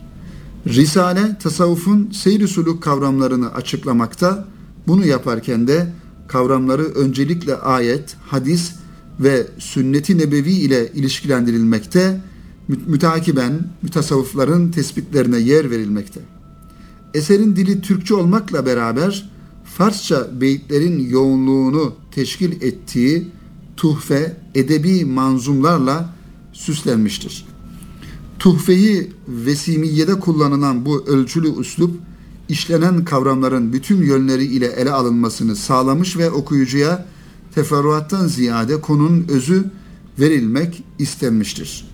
Risale, 0.68 1.38
tasavvufun 1.38 2.12
seyr-i 2.12 2.48
suluk 2.48 2.84
kavramlarını 2.84 3.54
açıklamakta, 3.54 4.48
bunu 4.88 5.06
yaparken 5.06 5.68
de 5.68 5.94
kavramları 6.28 6.84
öncelikle 6.84 7.56
ayet, 7.56 8.16
hadis 8.26 8.72
ve 9.20 9.48
sünnet-i 9.58 10.18
nebevi 10.18 10.52
ile 10.52 10.92
ilişkilendirilmekte, 10.92 12.22
mütakiben 12.68 13.60
mütasavvıfların 13.82 14.72
tespitlerine 14.72 15.40
yer 15.40 15.72
verilmekte. 15.72 16.20
Eserin 17.14 17.56
dili 17.56 17.82
Türkçe 17.82 18.14
olmakla 18.14 18.66
beraber 18.66 19.32
Farsça 19.66 20.42
beyitlerin 20.42 21.10
yoğunluğunu 21.10 21.94
teşkil 22.12 22.62
ettiği 22.62 23.28
tuhfe, 23.78 24.38
edebi 24.56 25.06
manzumlarla 25.06 26.21
süslenmiştir. 26.62 27.46
Tuhfeyi 28.40 29.12
vesimiyede 29.28 30.20
kullanılan 30.20 30.86
bu 30.86 31.06
ölçülü 31.08 31.60
üslup, 31.60 32.00
işlenen 32.50 33.06
kavramların 33.06 33.74
bütün 33.74 34.04
yönleri 34.04 34.46
ile 34.46 34.66
ele 34.66 34.92
alınmasını 34.92 35.56
sağlamış 35.56 36.18
ve 36.18 36.32
okuyucuya 36.32 37.06
teferruattan 37.56 38.28
ziyade 38.28 38.82
konunun 38.82 39.26
özü 39.30 39.64
verilmek 40.20 40.84
istenmiştir. 41.00 41.88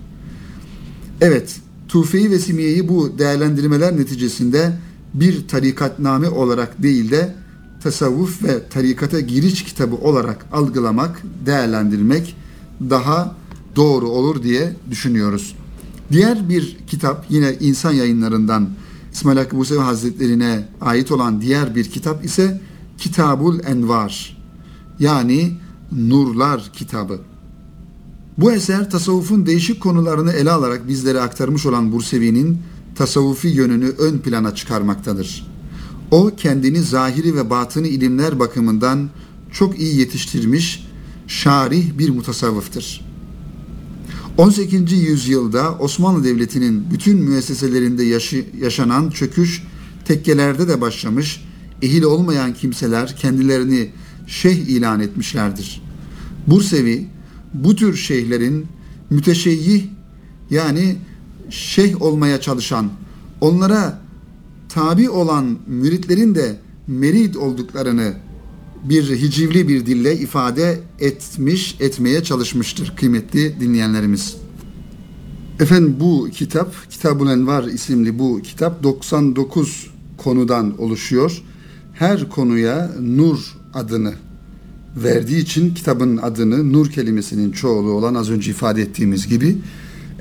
Evet, 1.22 1.56
Tuhfe-i 1.88 2.32
Vesimiye'yi 2.32 2.90
bu 2.90 3.20
değerlendirmeler 3.20 3.98
neticesinde 3.98 4.78
bir 5.14 5.48
tarikatname 5.48 6.30
olarak 6.30 6.84
değil 6.84 7.12
de 7.12 7.36
tasavvuf 7.84 8.44
ve 8.44 8.70
tarikata 8.70 9.20
giriş 9.20 9.64
kitabı 9.64 9.96
olarak 9.96 10.46
algılamak, 10.52 11.22
değerlendirmek 11.46 12.36
daha 12.90 13.36
doğru 13.78 14.10
olur 14.10 14.44
diye 14.44 14.76
düşünüyoruz. 14.92 15.56
Diğer 16.12 16.50
bir 16.50 16.78
kitap 16.88 17.26
yine 17.30 17.58
insan 17.60 17.92
yayınlarından 17.92 18.70
İsmail 19.14 19.38
Hakkı 19.38 19.56
Musevi 19.56 19.80
Hazretlerine 19.80 20.70
ait 20.82 21.12
olan 21.12 21.42
diğer 21.42 21.76
bir 21.76 21.84
kitap 21.84 22.26
ise 22.26 22.62
Kitabul 22.98 23.60
Envar 23.60 24.38
yani 25.00 25.52
Nurlar 25.92 26.72
kitabı. 26.74 27.20
Bu 28.38 28.52
eser 28.52 28.90
tasavvufun 28.90 29.46
değişik 29.46 29.82
konularını 29.82 30.32
ele 30.32 30.52
alarak 30.52 30.88
bizlere 30.88 31.22
aktarmış 31.22 31.66
olan 31.66 31.92
Bursevi'nin 31.92 32.58
tasavvufi 32.96 33.48
yönünü 33.48 33.90
ön 33.90 34.18
plana 34.18 34.56
çıkarmaktadır. 34.56 35.48
O 36.12 36.32
kendini 36.38 36.82
zahiri 36.82 37.36
ve 37.36 37.50
batını 37.50 37.88
ilimler 37.88 38.40
bakımından 38.40 39.10
çok 39.52 39.80
iyi 39.80 40.00
yetiştirmiş 40.00 40.88
şarih 41.28 41.98
bir 41.98 42.10
mutasavvıftır. 42.10 43.07
18. 44.38 44.92
yüzyılda 44.92 45.78
Osmanlı 45.80 46.24
Devleti'nin 46.24 46.92
bütün 46.92 47.18
müesseselerinde 47.18 48.04
yaşı, 48.04 48.46
yaşanan 48.62 49.10
çöküş 49.10 49.64
tekkelerde 50.06 50.68
de 50.68 50.82
başlamış, 50.82 51.44
ehil 51.82 52.04
olmayan 52.04 52.54
kimseler 52.54 53.16
kendilerini 53.16 53.90
şeyh 54.28 54.58
ilan 54.58 55.00
etmişlerdir. 55.00 55.82
Bursevi 56.48 57.08
bu 57.54 57.76
tür 57.76 57.96
şeyhlerin 57.96 58.66
müteşeyyih 59.10 59.86
yani 60.50 60.96
şeyh 61.50 62.02
olmaya 62.02 62.42
çalışan, 62.42 62.90
onlara 63.42 64.02
tabi 64.70 65.10
olan 65.10 65.58
müritlerin 65.68 66.36
de 66.36 66.60
merid 66.88 67.36
olduklarını 67.36 68.14
bir 68.90 69.10
hicivli 69.10 69.68
bir 69.68 69.86
dille 69.86 70.18
ifade 70.18 70.80
etmiş, 71.00 71.76
etmeye 71.80 72.24
çalışmıştır 72.24 72.94
kıymetli 72.96 73.60
dinleyenlerimiz. 73.60 74.38
Efendim 75.60 75.96
bu 76.00 76.30
kitap, 76.34 76.90
Kitabul 76.90 77.30
Envar 77.30 77.64
isimli 77.64 78.20
bu 78.20 78.42
kitap 78.42 78.84
99 78.84 79.88
konudan 80.18 80.82
oluşuyor. 80.82 81.42
Her 81.94 82.30
konuya 82.30 82.92
nur 83.02 83.40
adını 83.74 84.14
verdiği 85.04 85.38
için 85.38 85.74
kitabın 85.74 86.18
adını 86.18 86.74
nur 86.74 86.92
kelimesinin 86.92 87.52
çoğulu 87.52 87.92
olan 87.92 88.16
az 88.16 88.30
önce 88.30 88.52
ifade 88.52 88.82
ettiğimiz 88.82 89.28
gibi 89.28 89.58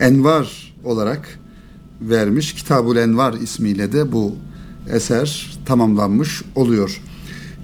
Envar 0.00 0.74
olarak 0.84 1.38
vermiş. 2.00 2.54
Kitabul 2.54 2.96
Envar 2.96 3.32
ismiyle 3.32 3.92
de 3.92 4.12
bu 4.12 4.34
eser 4.92 5.58
tamamlanmış 5.66 6.42
oluyor. 6.54 7.00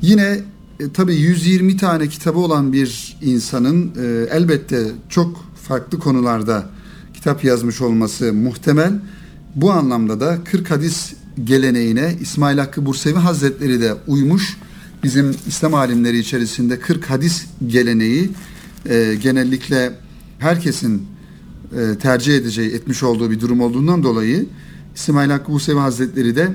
Yine 0.03 0.41
e, 0.81 0.93
tabii 0.93 1.15
120 1.15 1.77
tane 1.77 2.09
kitabı 2.09 2.39
olan 2.39 2.73
bir 2.73 3.17
insanın 3.23 3.93
e, 4.03 4.27
elbette 4.37 4.87
çok 5.09 5.45
farklı 5.63 5.99
konularda 5.99 6.71
kitap 7.15 7.45
yazmış 7.45 7.81
olması 7.81 8.33
muhtemel. 8.33 8.93
Bu 9.55 9.73
anlamda 9.73 10.21
da 10.21 10.39
40 10.45 10.71
hadis 10.71 11.13
geleneğine 11.45 12.17
İsmail 12.21 12.59
Hakkı 12.59 12.87
Bursevi 12.87 13.19
Hazretleri 13.19 13.81
de 13.81 13.95
uymuş. 14.07 14.59
Bizim 15.03 15.37
İslam 15.47 15.75
alimleri 15.75 16.19
içerisinde 16.19 16.79
40 16.79 17.11
hadis 17.11 17.45
geleneği 17.67 18.31
e, 18.89 19.15
genellikle 19.23 19.93
herkesin 20.39 21.07
e, 21.73 21.99
tercih 21.99 22.37
edeceği, 22.37 22.71
etmiş 22.71 23.03
olduğu 23.03 23.31
bir 23.31 23.41
durum 23.41 23.61
olduğundan 23.61 24.03
dolayı 24.03 24.47
İsmail 24.95 25.31
Hakkı 25.31 25.53
Bursevi 25.53 25.79
Hazretleri 25.79 26.37
de 26.37 26.49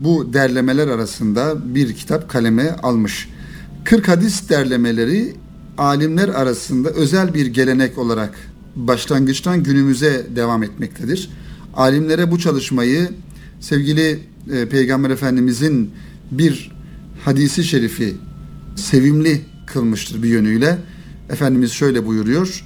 bu 0.00 0.32
derlemeler 0.32 0.88
arasında 0.88 1.74
bir 1.74 1.94
kitap 1.94 2.30
kaleme 2.30 2.70
almış. 2.70 3.28
40 3.84 4.08
hadis 4.08 4.48
derlemeleri 4.48 5.34
alimler 5.78 6.28
arasında 6.28 6.90
özel 6.90 7.34
bir 7.34 7.46
gelenek 7.46 7.98
olarak 7.98 8.34
başlangıçtan 8.76 9.62
günümüze 9.62 10.26
devam 10.36 10.62
etmektedir. 10.62 11.30
Alimlere 11.74 12.30
bu 12.30 12.38
çalışmayı 12.38 13.08
sevgili 13.60 14.18
e, 14.52 14.68
Peygamber 14.68 15.10
Efendimizin 15.10 15.90
bir 16.30 16.72
hadisi 17.24 17.64
şerifi 17.64 18.16
sevimli 18.76 19.40
kılmıştır 19.66 20.22
bir 20.22 20.28
yönüyle. 20.28 20.78
Efendimiz 21.30 21.72
şöyle 21.72 22.06
buyuruyor. 22.06 22.64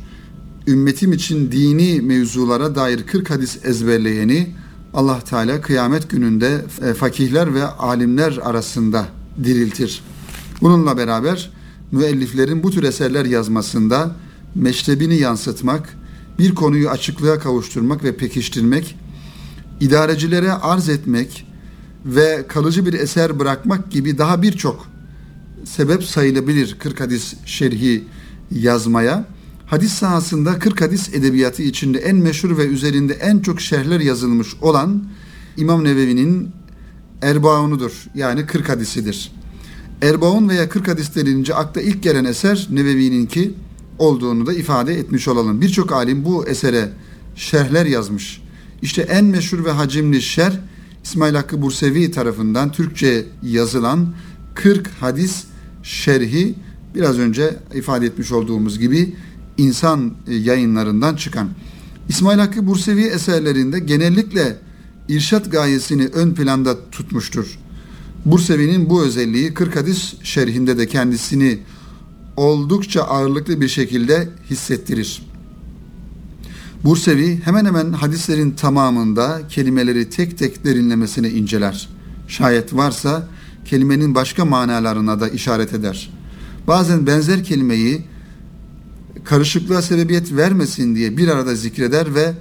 Ümmetim 0.67 1.13
için 1.13 1.53
dini 1.53 2.01
mevzulara 2.01 2.75
dair 2.75 3.07
40 3.07 3.31
hadis 3.31 3.65
ezberleyeni 3.65 4.47
Allah 4.95 5.21
Teala 5.21 5.61
kıyamet 5.61 6.11
gününde 6.11 6.65
e, 6.83 6.95
fakihler 6.95 7.55
ve 7.55 7.65
alimler 7.65 8.39
arasında 8.43 9.07
diriltir. 9.45 10.03
Bununla 10.63 10.97
beraber 10.97 11.51
müelliflerin 11.93 12.63
bu 12.63 12.71
tür 12.71 12.83
eserler 12.83 13.25
yazmasında 13.25 14.17
meşrebini 14.55 15.17
yansıtmak, 15.17 15.97
bir 16.39 16.55
konuyu 16.55 16.91
açıklığa 16.91 17.39
kavuşturmak 17.39 18.05
ve 18.05 18.17
pekiştirmek, 18.17 18.97
idarecilere 19.81 20.53
arz 20.53 20.89
etmek 20.89 21.47
ve 22.05 22.45
kalıcı 22.49 22.87
bir 22.87 22.93
eser 22.93 23.39
bırakmak 23.39 23.91
gibi 23.91 24.19
daha 24.19 24.43
birçok 24.43 24.87
sebep 25.65 26.05
sayılabilir 26.05 26.77
40 26.79 27.01
hadis 27.01 27.35
şerhi 27.45 28.05
yazmaya. 28.51 29.25
Hadis 29.67 29.93
sahasında 29.93 30.59
40 30.59 30.81
hadis 30.81 31.15
edebiyatı 31.15 31.63
içinde 31.63 31.99
en 31.99 32.17
meşhur 32.17 32.59
ve 32.59 32.67
üzerinde 32.67 33.13
en 33.13 33.39
çok 33.39 33.61
şerhler 33.61 34.01
yazılmış 34.01 34.49
olan 34.61 35.05
İmam 35.57 35.85
Nevevi'nin 35.85 36.51
Erbaunudur. 37.23 37.93
Yani 38.15 38.47
40 38.47 38.69
hadisidir. 38.69 39.33
Erbaun 40.03 40.49
veya 40.49 40.69
40 40.69 40.89
hadis 40.89 41.15
denilince 41.17 41.55
akla 41.55 41.81
ilk 41.81 42.03
gelen 42.03 42.25
eser 42.25 42.69
Nevevi'ninki 42.71 43.55
olduğunu 43.99 44.47
da 44.47 44.53
ifade 44.53 44.95
etmiş 44.95 45.29
olalım. 45.29 45.61
Birçok 45.61 45.93
alim 45.93 46.25
bu 46.25 46.47
esere 46.47 46.89
şerhler 47.37 47.87
yazmış. 47.87 48.43
İşte 48.83 49.03
en 49.03 49.25
meşhur 49.25 49.65
ve 49.65 49.71
hacimli 49.71 50.23
şerh 50.23 50.55
İsmail 51.05 51.35
Hakkı 51.35 51.63
Bursevi 51.63 52.11
tarafından 52.11 52.73
Türkçe 52.73 53.27
yazılan 53.43 54.15
40 54.55 54.89
hadis 55.01 55.45
şerhi 55.83 56.55
biraz 56.95 57.19
önce 57.19 57.57
ifade 57.75 58.07
etmiş 58.07 58.33
olduğumuz 58.33 58.79
gibi 58.79 59.15
insan 59.57 60.15
yayınlarından 60.29 61.17
çıkan. 61.17 61.49
İsmail 62.09 62.39
Hakkı 62.39 62.67
Bursevi 62.67 63.05
eserlerinde 63.05 63.79
genellikle 63.79 64.57
irşat 65.09 65.53
gayesini 65.53 66.07
ön 66.07 66.35
planda 66.35 66.91
tutmuştur. 66.91 67.59
Bursevi'nin 68.25 68.91
bu 68.91 69.03
özelliği 69.03 69.55
40 69.55 69.77
hadis 69.77 70.15
şerhinde 70.23 70.79
de 70.79 70.87
kendisini 70.87 71.59
oldukça 72.37 73.03
ağırlıklı 73.03 73.61
bir 73.61 73.69
şekilde 73.69 74.29
hissettirir. 74.51 75.23
Bursevi 76.85 77.41
hemen 77.45 77.65
hemen 77.65 77.93
hadislerin 77.93 78.51
tamamında 78.51 79.41
kelimeleri 79.49 80.11
tek 80.11 80.39
tek 80.39 80.65
derinlemesine 80.65 81.31
inceler. 81.31 81.89
Şayet 82.29 82.75
varsa 82.75 83.29
kelimenin 83.65 84.15
başka 84.15 84.45
manalarına 84.45 85.21
da 85.21 85.29
işaret 85.29 85.75
eder. 85.75 86.11
Bazen 86.67 87.07
benzer 87.07 87.45
kelimeyi 87.45 88.05
karışıklığa 89.25 89.83
sebebiyet 89.83 90.33
vermesin 90.33 90.95
diye 90.97 91.17
bir 91.17 91.29
arada 91.29 91.55
zikreder 91.55 92.15
ve 92.15 92.35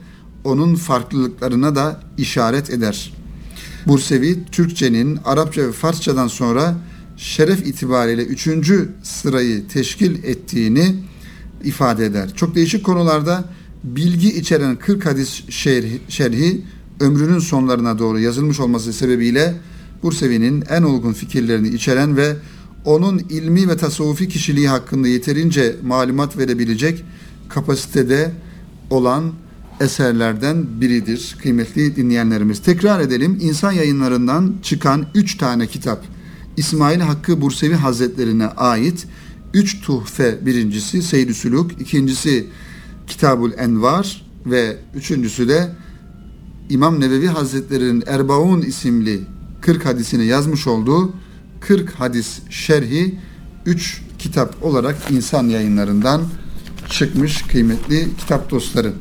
onun 0.44 0.76
farklılıklarına 0.76 1.76
da 1.76 2.02
işaret 2.18 2.70
eder. 2.70 3.14
Bursevi, 3.88 4.46
Türkçenin 4.52 5.20
Arapça 5.26 5.62
ve 5.62 5.72
Farsçadan 5.72 6.28
sonra 6.28 6.76
şeref 7.18 7.68
itibariyle 7.68 8.24
üçüncü 8.24 8.90
sırayı 9.04 9.68
teşkil 9.68 10.24
ettiğini 10.24 10.96
ifade 11.64 12.06
eder. 12.06 12.30
Çok 12.36 12.56
değişik 12.56 12.86
konularda 12.86 13.44
bilgi 13.84 14.38
içeren 14.40 14.76
40 14.76 15.06
hadis 15.06 15.50
şerhi, 15.50 16.02
şerhi 16.10 16.62
ömrünün 17.00 17.40
sonlarına 17.40 18.00
doğru 18.00 18.20
yazılmış 18.20 18.60
olması 18.60 18.94
sebebiyle 18.94 19.54
Bursevi'nin 20.04 20.64
en 20.70 20.84
olgun 20.84 21.14
fikirlerini 21.14 21.68
içeren 21.68 22.18
ve 22.18 22.36
onun 22.86 23.20
ilmi 23.20 23.70
ve 23.70 23.78
tasavvufi 23.78 24.28
kişiliği 24.28 24.68
hakkında 24.70 25.08
yeterince 25.08 25.76
malumat 25.84 26.38
verebilecek 26.38 27.06
kapasitede 27.50 28.32
olan 28.90 29.34
eserlerden 29.80 30.82
biridir 30.82 31.36
kıymetli 31.42 31.96
dinleyenlerimiz. 31.96 32.62
Tekrar 32.62 33.00
edelim 33.00 33.38
İnsan 33.42 33.72
yayınlarından 33.72 34.56
çıkan 34.64 35.06
3 35.16 35.38
tane 35.38 35.68
kitap 35.68 36.06
İsmail 36.58 37.00
Hakkı 37.00 37.42
Bursevi 37.42 37.76
Hazretlerine 37.76 38.48
ait 38.48 39.08
3 39.54 39.82
tuhfe 39.82 40.46
birincisi 40.46 41.02
Seyyid-i 41.02 41.34
Sülük, 41.34 41.82
ikincisi 41.82 42.48
Kitabul 43.08 43.52
Envar 43.58 44.26
ve 44.46 44.78
üçüncüsü 44.96 45.50
de 45.50 45.72
İmam 46.70 47.00
Nevevi 47.00 47.28
Hazretleri'nin 47.28 48.04
Erbaun 48.08 48.62
isimli 48.62 49.22
40 49.62 49.86
hadisini 49.86 50.26
yazmış 50.26 50.68
olduğu 50.68 51.14
40 51.60 51.92
hadis 51.92 52.40
şerhi 52.50 53.20
3 53.66 54.02
kitap 54.20 54.64
olarak 54.64 54.96
insan 55.12 55.48
yayınlarından 55.48 56.22
çıkmış 56.90 57.42
kıymetli 57.42 58.08
kitap 58.18 58.52
dostları. 58.52 58.94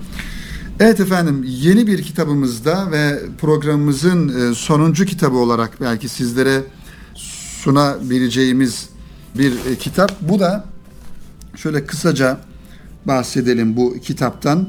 Evet 0.80 1.00
efendim 1.00 1.44
yeni 1.48 1.86
bir 1.86 2.02
kitabımızda 2.02 2.90
ve 2.90 3.22
programımızın 3.40 4.50
e, 4.50 4.54
sonuncu 4.54 5.04
kitabı 5.04 5.36
olarak 5.36 5.80
belki 5.80 6.08
sizlere 6.08 6.62
sunabileceğimiz 7.14 8.88
bir 9.38 9.52
e, 9.52 9.76
kitap. 9.78 10.20
Bu 10.20 10.40
da 10.40 10.64
şöyle 11.56 11.86
kısaca 11.86 12.40
bahsedelim 13.04 13.76
bu 13.76 13.96
kitaptan. 14.02 14.68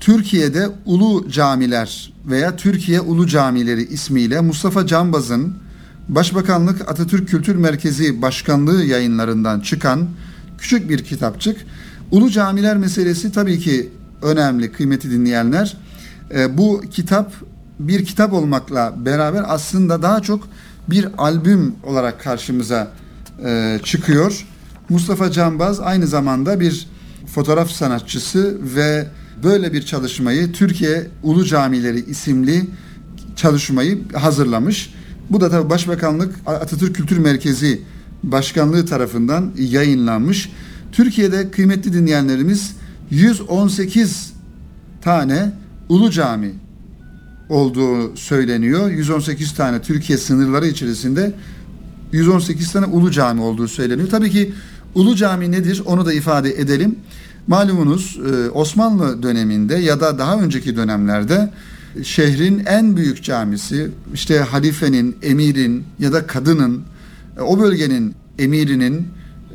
Türkiye'de 0.00 0.68
Ulu 0.84 1.30
Camiler 1.30 2.12
veya 2.26 2.56
Türkiye 2.56 3.00
Ulu 3.00 3.26
Camileri 3.26 3.82
ismiyle 3.82 4.40
Mustafa 4.40 4.86
Canbaz'ın 4.86 5.56
Başbakanlık 6.08 6.90
Atatürk 6.90 7.28
Kültür 7.28 7.56
Merkezi 7.56 8.22
Başkanlığı 8.22 8.84
yayınlarından 8.84 9.60
çıkan 9.60 10.08
küçük 10.58 10.90
bir 10.90 11.04
kitapçık. 11.04 11.56
Ulu 12.10 12.30
camiler 12.30 12.76
meselesi 12.76 13.32
tabii 13.32 13.58
ki 13.58 13.90
önemli 14.22 14.72
kıymeti 14.72 15.10
dinleyenler. 15.10 15.76
E, 16.34 16.58
bu 16.58 16.82
kitap 16.90 17.32
bir 17.78 18.04
kitap 18.04 18.32
olmakla 18.32 18.94
beraber 18.96 19.44
aslında 19.46 20.02
daha 20.02 20.20
çok 20.20 20.48
bir 20.90 21.08
albüm 21.18 21.74
olarak 21.84 22.20
karşımıza 22.20 22.88
e, 23.44 23.80
çıkıyor. 23.84 24.46
Mustafa 24.88 25.30
Canbaz 25.30 25.80
aynı 25.80 26.06
zamanda 26.06 26.60
bir 26.60 26.88
fotoğraf 27.26 27.70
sanatçısı 27.70 28.58
ve 28.76 29.06
böyle 29.42 29.72
bir 29.72 29.82
çalışmayı 29.82 30.52
Türkiye 30.52 31.06
Ulu 31.22 31.44
Camileri 31.44 32.00
isimli 32.00 32.66
çalışmayı 33.36 33.98
hazırlamış. 34.12 34.94
Bu 35.30 35.40
da 35.40 35.50
tabii 35.50 35.70
Başbakanlık 35.70 36.34
Atatürk 36.46 36.96
Kültür 36.96 37.18
Merkezi 37.18 37.82
Başkanlığı 38.22 38.86
tarafından 38.86 39.52
yayınlanmış. 39.58 40.50
Türkiye'de 40.92 41.50
kıymetli 41.50 41.92
dinleyenlerimiz 41.92 42.76
118 43.10 44.32
tane 45.02 45.52
ulu 45.88 46.10
cami 46.10 46.54
olduğu 47.48 48.16
söyleniyor. 48.16 48.90
118 48.90 49.54
tane 49.54 49.82
Türkiye 49.82 50.18
sınırları 50.18 50.66
içerisinde 50.66 51.34
118 52.12 52.72
tane 52.72 52.86
ulu 52.86 53.10
cami 53.10 53.40
olduğu 53.40 53.68
söyleniyor. 53.68 54.08
Tabii 54.10 54.30
ki 54.30 54.54
ulu 54.94 55.16
cami 55.16 55.52
nedir 55.52 55.82
onu 55.86 56.06
da 56.06 56.12
ifade 56.12 56.50
edelim. 56.50 56.96
Malumunuz 57.46 58.18
e, 58.32 58.50
Osmanlı 58.50 59.22
döneminde 59.22 59.74
ya 59.74 60.00
da 60.00 60.18
daha 60.18 60.40
önceki 60.40 60.76
dönemlerde 60.76 61.50
şehrin 62.02 62.64
en 62.66 62.96
büyük 62.96 63.22
camisi 63.22 63.90
işte 64.14 64.38
halifenin, 64.38 65.16
emirin 65.22 65.84
ya 65.98 66.12
da 66.12 66.26
kadının 66.26 66.82
o 67.40 67.60
bölgenin 67.60 68.14
emirinin 68.38 69.08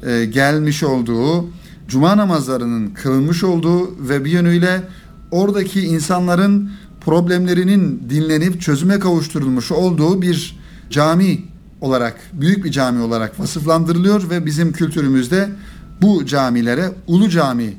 e, 0.06 0.26
gelmiş 0.26 0.84
olduğu 0.84 1.46
cuma 1.88 2.18
namazlarının 2.18 2.88
kılınmış 2.88 3.44
olduğu 3.44 4.10
ve 4.10 4.26
bir 4.26 4.32
yönüyle 4.32 4.84
oradaki 5.32 5.82
insanların 5.82 6.72
problemlerinin 7.02 8.04
dinlenip 8.10 8.62
çözüme 8.62 9.00
kavuşturulmuş 9.00 9.72
olduğu 9.72 10.22
bir 10.22 10.60
cami 10.90 11.44
olarak, 11.82 12.20
büyük 12.34 12.66
bir 12.66 12.72
cami 12.72 13.02
olarak 13.02 13.40
vasıflandırılıyor 13.40 14.30
ve 14.30 14.46
bizim 14.46 14.74
kültürümüzde 14.74 15.50
bu 16.02 16.26
camilere 16.26 16.92
Ulu 17.08 17.30
Cami 17.30 17.74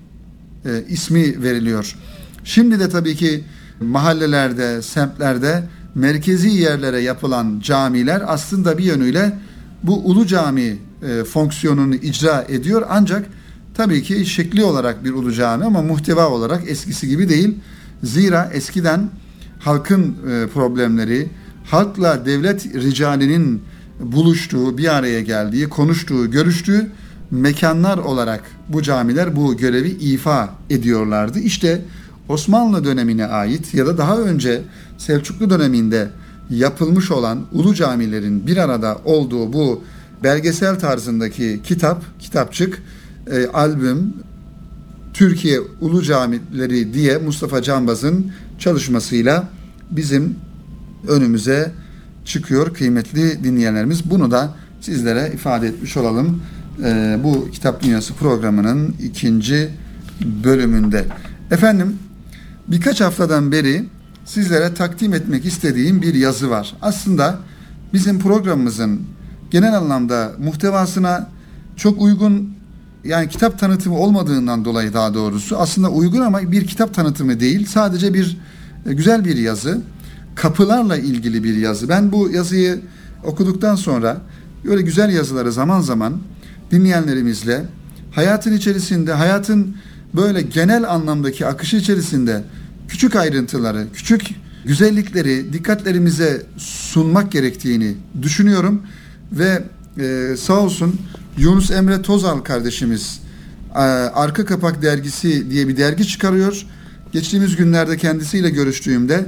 e, 0.65 0.85
ismi 0.89 1.43
veriliyor. 1.43 1.97
Şimdi 2.45 2.81
de 2.81 2.89
tabii 2.89 3.17
ki 3.17 3.45
mahallelerde, 3.81 4.83
semtlerde 4.83 5.65
merkezi 5.95 6.49
yerlere 6.49 7.01
yapılan 7.01 7.61
camiler 7.61 8.23
aslında 8.27 8.79
bir 8.79 8.85
yönüyle 8.85 9.39
bu 9.83 10.11
ulu 10.11 10.27
cami 10.27 10.79
e, 11.03 11.25
fonksiyonunu 11.25 11.95
icra 11.95 12.45
ediyor 12.49 12.87
ancak 12.89 13.27
tabii 13.79 14.03
ki 14.03 14.27
şekli 14.27 14.65
olarak 14.65 15.05
bir 15.05 15.13
ulu 15.13 15.33
cami 15.33 15.65
ama 15.65 15.83
muhteva 15.83 16.29
olarak 16.29 16.71
eskisi 16.71 17.09
gibi 17.09 17.29
değil. 17.29 17.55
Zira 18.03 18.51
eskiden 18.53 19.11
halkın 19.59 20.03
e, 20.03 20.47
problemleri, 20.55 21.29
halkla 21.65 22.27
devlet 22.27 22.75
ricalinin 22.75 23.63
buluştuğu, 24.01 24.79
bir 24.79 24.97
araya 24.97 25.21
geldiği, 25.21 25.69
konuştuğu, 25.69 26.31
görüştüğü 26.31 26.91
mekanlar 27.31 27.99
olarak 27.99 28.43
bu 28.69 28.83
camiler 28.83 29.37
bu 29.37 29.57
görevi 29.57 29.89
ifa 29.89 30.55
ediyorlardı. 30.71 31.39
İşte 31.39 31.83
Osmanlı 32.29 32.85
dönemine 32.85 33.27
ait 33.27 33.75
ya 33.75 33.87
da 33.87 33.99
daha 33.99 34.19
önce 34.19 34.63
Selçuklu 34.99 35.51
döneminde 35.51 36.09
yapılmış 36.51 37.11
olan 37.11 37.47
ulu 37.53 37.75
camilerin 37.75 38.47
bir 38.47 38.57
arada 38.57 38.99
olduğu 39.05 39.53
bu 39.53 39.83
belgesel 40.23 40.79
tarzındaki 40.79 41.61
kitap, 41.65 42.21
kitapçık, 42.21 42.83
e, 43.31 43.47
albüm 43.47 44.15
Türkiye 45.15 45.61
Ulu 45.81 46.03
Camileri 46.03 46.95
diye 46.95 47.19
Mustafa 47.19 47.63
Canbaz'ın 47.63 48.33
çalışmasıyla 48.59 49.49
bizim 49.91 50.35
önümüze 51.09 51.73
çıkıyor 52.25 52.75
kıymetli 52.75 53.45
dinleyenlerimiz. 53.45 54.11
Bunu 54.11 54.31
da 54.31 54.55
sizlere 54.81 55.33
ifade 55.35 55.67
etmiş 55.67 55.97
olalım. 55.97 56.43
E, 56.85 57.19
bu 57.25 57.51
Kitap 57.51 57.83
Dünyası 57.83 58.15
programının 58.15 58.95
ikinci 59.03 59.69
bölümünde. 60.45 61.05
Efendim 61.51 61.97
birkaç 62.69 63.01
haftadan 63.01 63.53
beri 63.53 63.85
sizlere 64.25 64.75
takdim 64.75 65.15
etmek 65.15 65.45
istediğim 65.45 66.03
bir 66.03 66.15
yazı 66.15 66.51
var. 66.51 66.77
Aslında 66.83 67.39
bizim 67.93 68.19
programımızın 68.19 69.01
genel 69.51 69.77
anlamda 69.77 70.33
muhtevasına 70.39 71.31
çok 71.77 72.03
uygun 72.03 72.58
yani 73.05 73.29
kitap 73.29 73.59
tanıtımı 73.59 73.99
olmadığından 73.99 74.65
dolayı 74.65 74.93
daha 74.93 75.15
doğrusu 75.15 75.57
aslında 75.59 75.91
uygun 75.91 76.21
ama 76.21 76.53
bir 76.53 76.67
kitap 76.67 76.95
tanıtımı 76.95 77.41
değil. 77.41 77.67
Sadece 77.67 78.15
bir 78.15 78.37
e, 78.87 78.95
güzel 78.95 79.25
bir 79.25 79.37
yazı. 79.37 79.81
Kapılarla 80.35 80.97
ilgili 80.97 81.45
bir 81.45 81.57
yazı. 81.57 81.89
Ben 81.89 82.13
bu 82.13 82.31
yazıyı 82.31 82.81
okuduktan 83.25 83.75
sonra 83.75 84.21
böyle 84.65 84.83
güzel 84.83 85.11
yazıları 85.11 85.53
zaman 85.53 85.81
zaman 85.81 86.19
dinleyenlerimizle 86.71 87.65
hayatın 88.13 88.53
içerisinde, 88.53 89.13
hayatın 89.13 89.77
böyle 90.15 90.43
genel 90.43 90.91
anlamdaki 90.91 91.47
akışı 91.47 91.77
içerisinde 91.77 92.45
küçük 92.89 93.17
ayrıntıları, 93.17 93.87
küçük 93.95 94.23
güzellikleri 94.65 95.53
dikkatlerimize 95.53 96.43
sunmak 96.57 97.33
gerektiğini 97.33 97.95
düşünüyorum 98.23 98.83
ve 99.33 99.63
e, 99.99 100.37
sağ 100.37 100.61
olsun 100.61 101.01
Yunus 101.39 101.71
Emre 101.71 102.03
Tozal 102.03 102.39
kardeşimiz 102.39 103.21
e, 103.75 103.79
Arka 103.79 104.45
Kapak 104.45 104.83
Dergisi 104.83 105.51
diye 105.51 105.69
bir 105.69 105.77
dergi 105.77 106.07
çıkarıyor. 106.07 106.67
Geçtiğimiz 107.13 107.57
günlerde 107.57 107.97
kendisiyle 107.97 108.51
görüştüğümde 108.51 109.27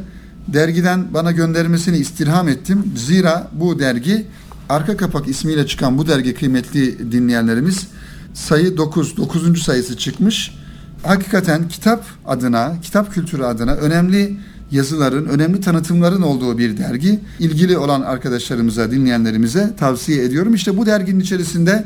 dergiden 0.48 1.14
bana 1.14 1.32
göndermesini 1.32 1.96
istirham 1.96 2.48
ettim. 2.48 2.92
Zira 2.96 3.50
bu 3.52 3.78
dergi 3.78 4.26
Arka 4.68 4.96
Kapak 4.96 5.28
ismiyle 5.28 5.66
çıkan 5.66 5.98
bu 5.98 6.08
dergi 6.08 6.34
kıymetli 6.34 7.12
dinleyenlerimiz 7.12 7.86
sayı 8.34 8.76
9, 8.76 9.16
9. 9.16 9.62
sayısı 9.62 9.96
çıkmış 9.96 10.54
hakikaten 11.02 11.68
kitap 11.68 12.04
adına, 12.26 12.80
kitap 12.82 13.12
kültürü 13.12 13.42
adına 13.42 13.72
önemli 13.72 14.36
yazıların, 14.70 15.26
önemli 15.26 15.60
tanıtımların 15.60 16.22
olduğu 16.22 16.58
bir 16.58 16.76
dergi. 16.76 17.20
İlgili 17.38 17.78
olan 17.78 18.00
arkadaşlarımıza, 18.00 18.90
dinleyenlerimize 18.90 19.76
tavsiye 19.78 20.24
ediyorum. 20.24 20.54
İşte 20.54 20.76
bu 20.76 20.86
derginin 20.86 21.20
içerisinde 21.20 21.84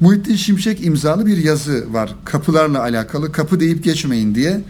Muhittin 0.00 0.36
Şimşek 0.36 0.86
imzalı 0.86 1.26
bir 1.26 1.36
yazı 1.36 1.92
var. 1.92 2.14
Kapılarla 2.24 2.80
alakalı, 2.80 3.32
kapı 3.32 3.60
deyip 3.60 3.84
geçmeyin 3.84 4.34
diye. 4.34 4.60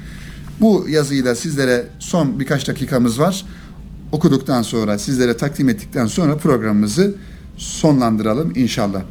Bu 0.61 0.87
yazıyı 0.89 1.25
da 1.25 1.35
sizlere 1.35 1.87
son 1.99 2.41
birkaç 2.41 2.69
dakikamız 2.69 3.21
var. 3.21 3.45
Okuduktan 4.13 4.63
sonra, 4.63 4.99
sizlere 4.99 5.37
takdim 5.37 5.69
ettikten 5.69 6.07
sonra 6.07 6.37
programımızı 6.37 7.15
sonlandıralım 7.57 8.53
inşallah. 8.57 9.03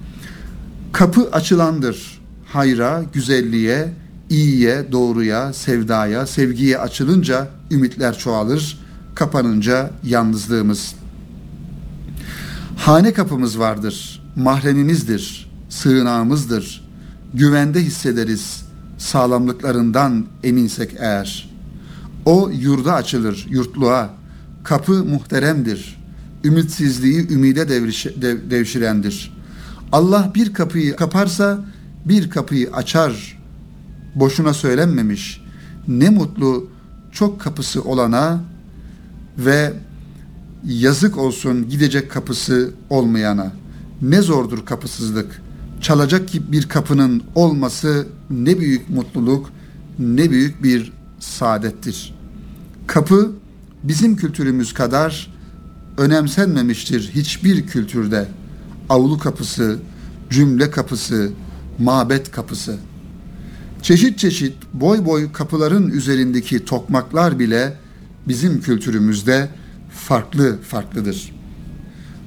Kapı 0.94 1.30
açılandır. 1.32 2.22
Hayra, 2.46 3.04
güzelliğe, 3.14 3.88
iyiye, 4.30 4.92
doğruya, 4.92 5.54
sevdaya, 5.54 6.26
sevgiye 6.26 6.78
açılınca 6.78 7.48
ümitler 7.72 8.18
çoğalır. 8.18 8.80
Kapanınca 9.16 9.92
yalnızlığımız. 10.04 10.96
Hane 12.78 13.14
kapımız 13.14 13.60
vardır. 13.60 14.24
Mahremimizdir. 14.36 15.52
Sığınağımızdır. 15.70 16.88
Güvende 17.34 17.82
hissederiz. 17.82 18.66
Sağlamlıklarından 18.98 20.26
eminsek 20.44 20.96
eğer. 21.00 21.50
O 22.26 22.50
yurda 22.50 22.94
açılır, 22.94 23.48
yurtluğa. 23.50 24.10
Kapı 24.64 25.04
muhteremdir. 25.04 25.98
Ümitsizliği 26.44 27.32
ümide 27.32 27.70
devriş, 27.70 28.06
dev, 28.06 28.50
devşirendir. 28.50 29.34
Allah 29.92 30.32
bir 30.36 30.54
kapıyı 30.54 30.96
kaparsa 30.96 31.66
bir 32.06 32.30
kapıyı 32.30 32.72
açar. 32.74 33.40
Boşuna 34.16 34.54
söylenmemiş. 34.54 35.42
Ne 35.88 36.10
mutlu 36.10 36.70
çok 37.18 37.42
kapısı 37.42 37.84
olana 37.84 38.44
ve 39.38 39.74
yazık 40.66 41.18
olsun 41.18 41.70
gidecek 41.70 42.12
kapısı 42.12 42.72
olmayana. 42.90 43.52
Ne 44.02 44.22
zordur 44.22 44.66
kapısızlık. 44.66 45.42
Çalacak 45.82 46.30
bir 46.52 46.70
kapının 46.70 47.24
olması 47.36 48.08
ne 48.30 48.60
büyük 48.60 48.90
mutluluk, 48.90 49.50
ne 50.00 50.32
büyük 50.32 50.64
bir 50.64 50.94
saadettir. 51.20 52.16
Kapı 52.88 53.32
bizim 53.84 54.16
kültürümüz 54.16 54.74
kadar 54.74 55.34
önemsenmemiştir 55.98 57.12
hiçbir 57.16 57.68
kültürde. 57.68 58.28
Avlu 58.90 59.20
kapısı, 59.20 59.80
cümle 60.30 60.72
kapısı, 60.72 61.32
mabet 61.80 62.32
kapısı. 62.32 62.78
Çeşit 63.88 64.20
çeşit 64.20 64.54
boy 64.74 65.06
boy 65.06 65.32
kapıların 65.32 65.90
üzerindeki 65.90 66.66
tokmaklar 66.66 67.40
bile 67.40 67.74
bizim 68.28 68.62
kültürümüzde 68.62 69.50
farklı 69.92 70.62
farklıdır. 70.62 71.34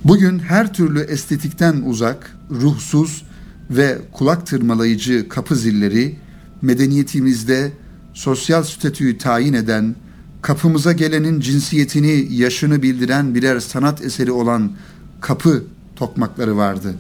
Bugün 0.04 0.38
her 0.38 0.74
türlü 0.74 1.00
estetikten 1.00 1.82
uzak, 1.86 2.36
ruhsuz 2.50 3.24
ve 3.70 3.98
kulak 4.12 4.46
tırmalayıcı 4.46 5.28
kapı 5.28 5.56
zilleri 5.56 6.16
medeniyetimizde 6.62 7.72
sosyal 8.14 8.62
statüyü 8.62 9.18
tayin 9.18 9.52
eden, 9.52 9.96
kapımıza 10.42 10.92
gelenin 10.92 11.40
cinsiyetini, 11.40 12.34
yaşını 12.34 12.82
bildiren 12.82 13.34
birer 13.34 13.60
sanat 13.60 14.04
eseri 14.04 14.32
olan 14.32 14.72
kapı 15.20 15.64
tokmakları 15.96 16.56
vardı. 16.56 16.94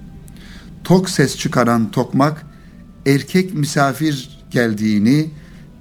Tok 0.84 1.10
ses 1.10 1.36
çıkaran 1.36 1.90
tokmak 1.90 2.46
erkek 3.06 3.54
misafir 3.54 4.39
geldiğini, 4.50 5.30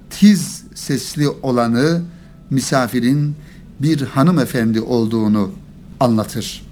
tiz 0.10 0.64
sesli 0.76 1.30
olanı 1.30 2.02
misafirin 2.50 3.36
bir 3.80 4.02
hanımefendi 4.02 4.82
olduğunu 4.82 5.52
anlatır. 6.00 6.66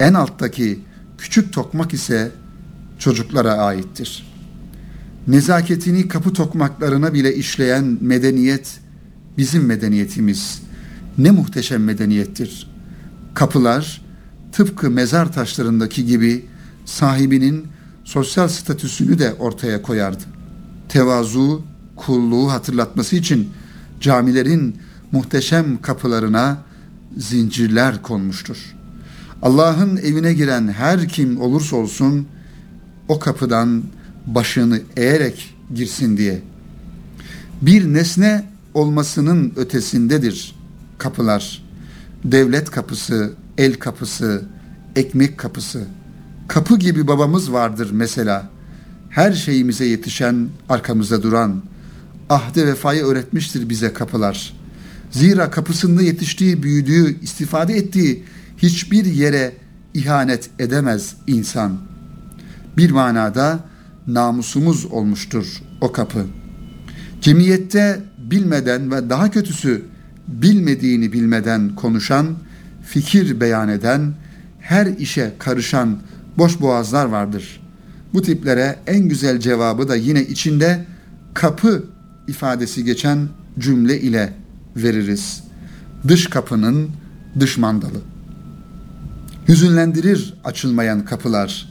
En 0.00 0.14
alttaki 0.14 0.80
küçük 1.18 1.52
tokmak 1.52 1.94
ise 1.94 2.30
çocuklara 2.98 3.52
aittir. 3.52 4.28
Nezaketini 5.26 6.08
kapı 6.08 6.32
tokmaklarına 6.32 7.14
bile 7.14 7.34
işleyen 7.34 7.98
medeniyet 8.00 8.80
bizim 9.38 9.66
medeniyetimiz. 9.66 10.62
Ne 11.18 11.30
muhteşem 11.30 11.84
medeniyettir. 11.84 12.70
Kapılar 13.34 14.02
tıpkı 14.52 14.90
mezar 14.90 15.32
taşlarındaki 15.32 16.06
gibi 16.06 16.46
sahibinin 16.84 17.66
sosyal 18.04 18.48
statüsünü 18.48 19.18
de 19.18 19.34
ortaya 19.34 19.82
koyardı. 19.82 20.37
Tevazu, 20.88 21.62
kulluğu 21.96 22.52
hatırlatması 22.52 23.16
için 23.16 23.50
camilerin 24.00 24.76
muhteşem 25.12 25.82
kapılarına 25.82 26.58
zincirler 27.16 28.02
konmuştur. 28.02 28.74
Allah'ın 29.42 29.96
evine 29.96 30.32
giren 30.32 30.68
her 30.68 31.08
kim 31.08 31.40
olursa 31.40 31.76
olsun 31.76 32.26
o 33.08 33.18
kapıdan 33.18 33.82
başını 34.26 34.80
eğerek 34.96 35.54
girsin 35.74 36.16
diye. 36.16 36.42
Bir 37.62 37.94
nesne 37.94 38.44
olmasının 38.74 39.52
ötesindedir 39.56 40.54
kapılar. 40.98 41.62
Devlet 42.24 42.70
kapısı, 42.70 43.32
el 43.58 43.74
kapısı, 43.74 44.44
ekmek 44.96 45.38
kapısı. 45.38 45.84
Kapı 46.48 46.78
gibi 46.78 47.08
babamız 47.08 47.52
vardır 47.52 47.90
mesela. 47.92 48.48
Her 49.18 49.32
şeyimize 49.32 49.84
yetişen, 49.84 50.48
arkamızda 50.68 51.22
duran. 51.22 51.62
Ahde 52.28 52.66
vefayı 52.66 53.02
öğretmiştir 53.02 53.68
bize 53.68 53.92
kapılar. 53.92 54.54
Zira 55.10 55.50
kapısında 55.50 56.02
yetiştiği, 56.02 56.62
büyüdüğü, 56.62 57.20
istifade 57.20 57.76
ettiği 57.76 58.24
hiçbir 58.56 59.04
yere 59.04 59.52
ihanet 59.94 60.50
edemez 60.58 61.16
insan. 61.26 61.78
Bir 62.76 62.90
manada 62.90 63.60
namusumuz 64.06 64.86
olmuştur 64.86 65.62
o 65.80 65.92
kapı. 65.92 66.26
Cemiyette 67.20 68.02
bilmeden 68.18 68.90
ve 68.90 69.10
daha 69.10 69.30
kötüsü 69.30 69.82
bilmediğini 70.28 71.12
bilmeden 71.12 71.74
konuşan, 71.74 72.26
fikir 72.86 73.40
beyan 73.40 73.68
eden, 73.68 74.14
her 74.60 74.86
işe 74.86 75.32
karışan 75.38 75.98
boş 76.36 76.60
boğazlar 76.60 77.06
vardır. 77.06 77.67
Bu 78.14 78.22
tiplere 78.22 78.78
en 78.86 79.08
güzel 79.08 79.40
cevabı 79.40 79.88
da 79.88 79.96
yine 79.96 80.22
içinde 80.22 80.84
kapı 81.34 81.84
ifadesi 82.28 82.84
geçen 82.84 83.28
cümle 83.58 84.00
ile 84.00 84.32
veririz. 84.76 85.44
Dış 86.08 86.26
kapının 86.26 86.90
dış 87.40 87.58
mandalı. 87.58 88.00
Hüzünlendirir 89.48 90.34
açılmayan 90.44 91.04
kapılar. 91.04 91.68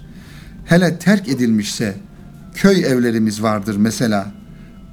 Hele 0.66 1.00
terk 1.00 1.28
edilmişse 1.30 1.96
köy 2.56 2.86
evlerimiz 2.86 3.44
vardır 3.44 3.76
mesela. 3.76 4.32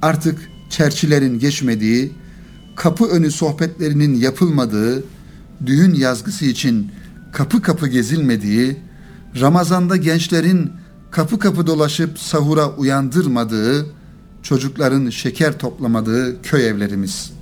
Artık 0.01 0.39
çerçilerin 0.69 1.39
geçmediği, 1.39 2.11
kapı 2.75 3.05
önü 3.05 3.31
sohbetlerinin 3.31 4.13
yapılmadığı, 4.15 5.03
düğün 5.65 5.93
yazgısı 5.93 6.45
için 6.45 6.91
kapı 7.31 7.61
kapı 7.61 7.87
gezilmediği, 7.87 8.77
Ramazanda 9.41 9.95
gençlerin 9.95 10.71
kapı 11.15 11.39
kapı 11.39 11.67
dolaşıp 11.67 12.19
sahura 12.19 12.69
uyandırmadığı, 12.69 13.85
çocukların 14.43 15.09
şeker 15.09 15.59
toplamadığı 15.59 16.41
köy 16.41 16.67
evlerimiz. 16.67 17.33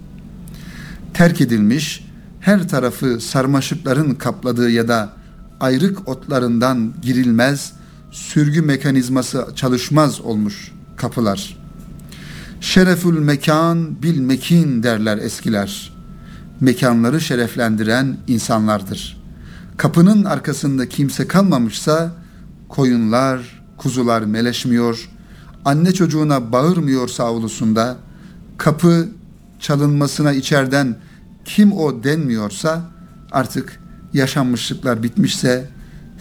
Terk 1.14 1.42
edilmiş, 1.42 2.06
her 2.40 2.70
tarafı 2.70 3.20
sarmaşıkların 3.22 4.16
kapladığı 4.16 4.70
ya 4.70 4.88
da 4.88 5.14
ayrık 5.60 6.08
otlarından 6.08 6.94
girilmez, 7.02 7.74
sürgü 8.12 8.62
mekanizması 8.62 9.48
çalışmaz 9.56 10.22
olmuş 10.22 10.72
kapılar. 10.98 11.58
Şerefül 12.62 13.20
mekan 13.20 14.04
bil 14.04 14.20
mekin 14.20 14.84
derler 14.84 15.18
eskiler. 15.18 15.94
Mekanları 16.60 17.22
şereflendiren 17.22 18.18
insanlardır. 18.28 19.24
Kapının 19.78 20.24
arkasında 20.24 20.90
kimse 20.90 21.28
kalmamışsa 21.28 22.12
koyunlar, 22.70 23.63
kuzular 23.84 24.22
meleşmiyor, 24.22 25.10
anne 25.66 25.94
çocuğuna 25.94 26.52
bağırmıyorsa 26.52 27.24
avlusunda, 27.24 27.98
kapı 28.58 29.10
çalınmasına 29.60 30.34
içerden 30.34 30.96
kim 31.46 31.74
o 31.74 32.04
denmiyorsa 32.04 32.82
artık 33.32 33.80
yaşanmışlıklar 34.14 35.04
bitmişse 35.04 35.70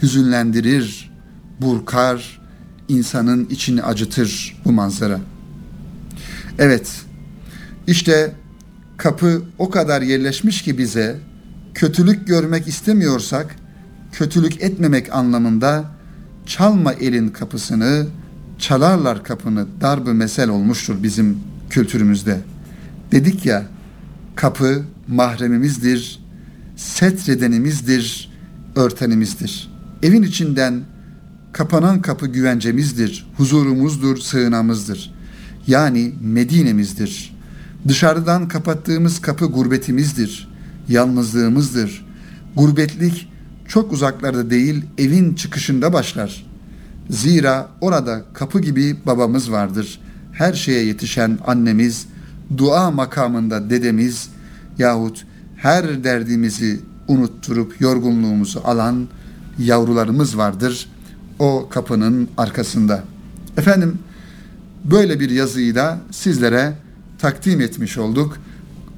hüzünlendirir, 0.01 1.11
burkar, 1.61 2.41
insanın 2.87 3.45
içini 3.45 3.83
acıtır 3.83 4.61
bu 4.65 4.71
manzara. 4.71 5.19
Evet, 6.59 7.01
işte 7.87 8.35
kapı 8.97 9.41
o 9.57 9.69
kadar 9.69 10.01
yerleşmiş 10.01 10.61
ki 10.61 10.77
bize 10.77 11.19
kötülük 11.73 12.27
görmek 12.27 12.67
istemiyorsak 12.67 13.55
kötülük 14.11 14.61
etmemek 14.61 15.13
anlamında 15.13 15.92
çalma 16.45 16.93
elin 16.93 17.29
kapısını, 17.29 18.07
çalarlar 18.59 19.23
kapını 19.23 19.65
darbı 19.81 20.13
mesel 20.13 20.49
olmuştur 20.49 21.03
bizim 21.03 21.37
kültürümüzde. 21.69 22.39
Dedik 23.11 23.45
ya 23.45 23.65
kapı 24.35 24.83
mahremimizdir, 25.07 26.19
setredenimizdir, 26.75 28.31
örtenimizdir. 28.75 29.71
Evin 30.03 30.23
içinden 30.23 30.81
kapanan 31.51 32.01
kapı 32.01 32.27
güvencemizdir, 32.27 33.27
huzurumuzdur, 33.37 34.17
sığınamızdır. 34.17 35.13
Yani 35.67 36.13
Medine'mizdir. 36.21 37.35
Dışarıdan 37.87 38.47
kapattığımız 38.47 39.21
kapı 39.21 39.45
gurbetimizdir, 39.45 40.49
yalnızlığımızdır. 40.89 42.05
Gurbetlik 42.55 43.32
çok 43.67 43.91
uzaklarda 43.91 44.49
değil, 44.49 44.85
evin 44.97 45.35
çıkışında 45.35 45.93
başlar. 45.93 46.45
Zira 47.09 47.67
orada 47.81 48.21
kapı 48.33 48.59
gibi 48.61 48.97
babamız 49.05 49.51
vardır. 49.51 49.99
Her 50.31 50.53
şeye 50.53 50.85
yetişen 50.85 51.39
annemiz, 51.47 52.07
dua 52.57 52.91
makamında 52.91 53.69
dedemiz 53.69 54.29
yahut 54.77 55.25
her 55.55 56.03
derdimizi 56.03 56.79
unutturup 57.07 57.81
yorgunluğumuzu 57.81 58.61
alan 58.63 59.07
yavrularımız 59.59 60.37
vardır 60.37 60.89
o 61.39 61.67
kapının 61.69 62.29
arkasında. 62.37 63.03
Efendim 63.57 63.99
böyle 64.83 65.19
bir 65.19 65.29
yazıyı 65.29 65.75
da 65.75 65.97
sizlere 66.11 66.73
takdim 67.19 67.61
etmiş 67.61 67.97
olduk. 67.97 68.37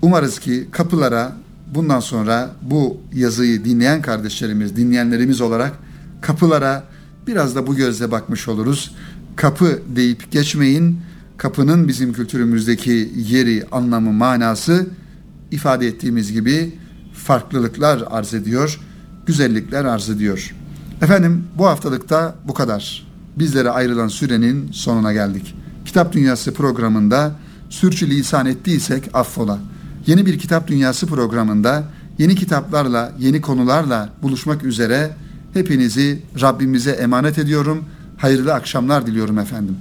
Umarız 0.01 0.39
ki 0.39 0.67
kapılara 0.71 1.35
bundan 1.75 1.99
sonra 1.99 2.51
bu 2.61 2.97
yazıyı 3.13 3.65
dinleyen 3.65 4.01
kardeşlerimiz, 4.01 4.75
dinleyenlerimiz 4.75 5.41
olarak 5.41 5.73
kapılara 6.21 6.83
biraz 7.27 7.55
da 7.55 7.67
bu 7.67 7.75
gözle 7.75 8.11
bakmış 8.11 8.47
oluruz. 8.47 8.95
Kapı 9.35 9.81
deyip 9.95 10.31
geçmeyin. 10.31 10.99
Kapının 11.37 11.87
bizim 11.87 12.13
kültürümüzdeki 12.13 13.11
yeri, 13.15 13.63
anlamı, 13.71 14.13
manası 14.13 14.87
ifade 15.51 15.87
ettiğimiz 15.87 16.31
gibi 16.31 16.73
farklılıklar 17.13 18.03
arz 18.09 18.33
ediyor, 18.33 18.79
güzellikler 19.25 19.85
arz 19.85 20.09
ediyor. 20.09 20.55
Efendim 21.01 21.43
bu 21.57 21.65
haftalıkta 21.65 22.35
bu 22.47 22.53
kadar. 22.53 23.07
Bizlere 23.39 23.69
ayrılan 23.69 24.07
sürenin 24.07 24.71
sonuna 24.71 25.13
geldik. 25.13 25.55
Kitap 25.85 26.13
Dünyası 26.13 26.53
programında 26.53 27.31
sürçülisan 27.69 28.45
ettiysek 28.45 29.09
affola. 29.13 29.59
Yeni 30.07 30.25
bir 30.25 30.39
Kitap 30.39 30.67
Dünyası 30.67 31.07
programında 31.07 31.83
yeni 32.17 32.35
kitaplarla, 32.35 33.11
yeni 33.19 33.41
konularla 33.41 34.09
buluşmak 34.21 34.63
üzere 34.63 35.11
hepinizi 35.53 36.21
Rabbimize 36.41 36.91
emanet 36.91 37.37
ediyorum. 37.37 37.85
Hayırlı 38.17 38.53
akşamlar 38.53 39.07
diliyorum 39.07 39.39
efendim. 39.39 39.77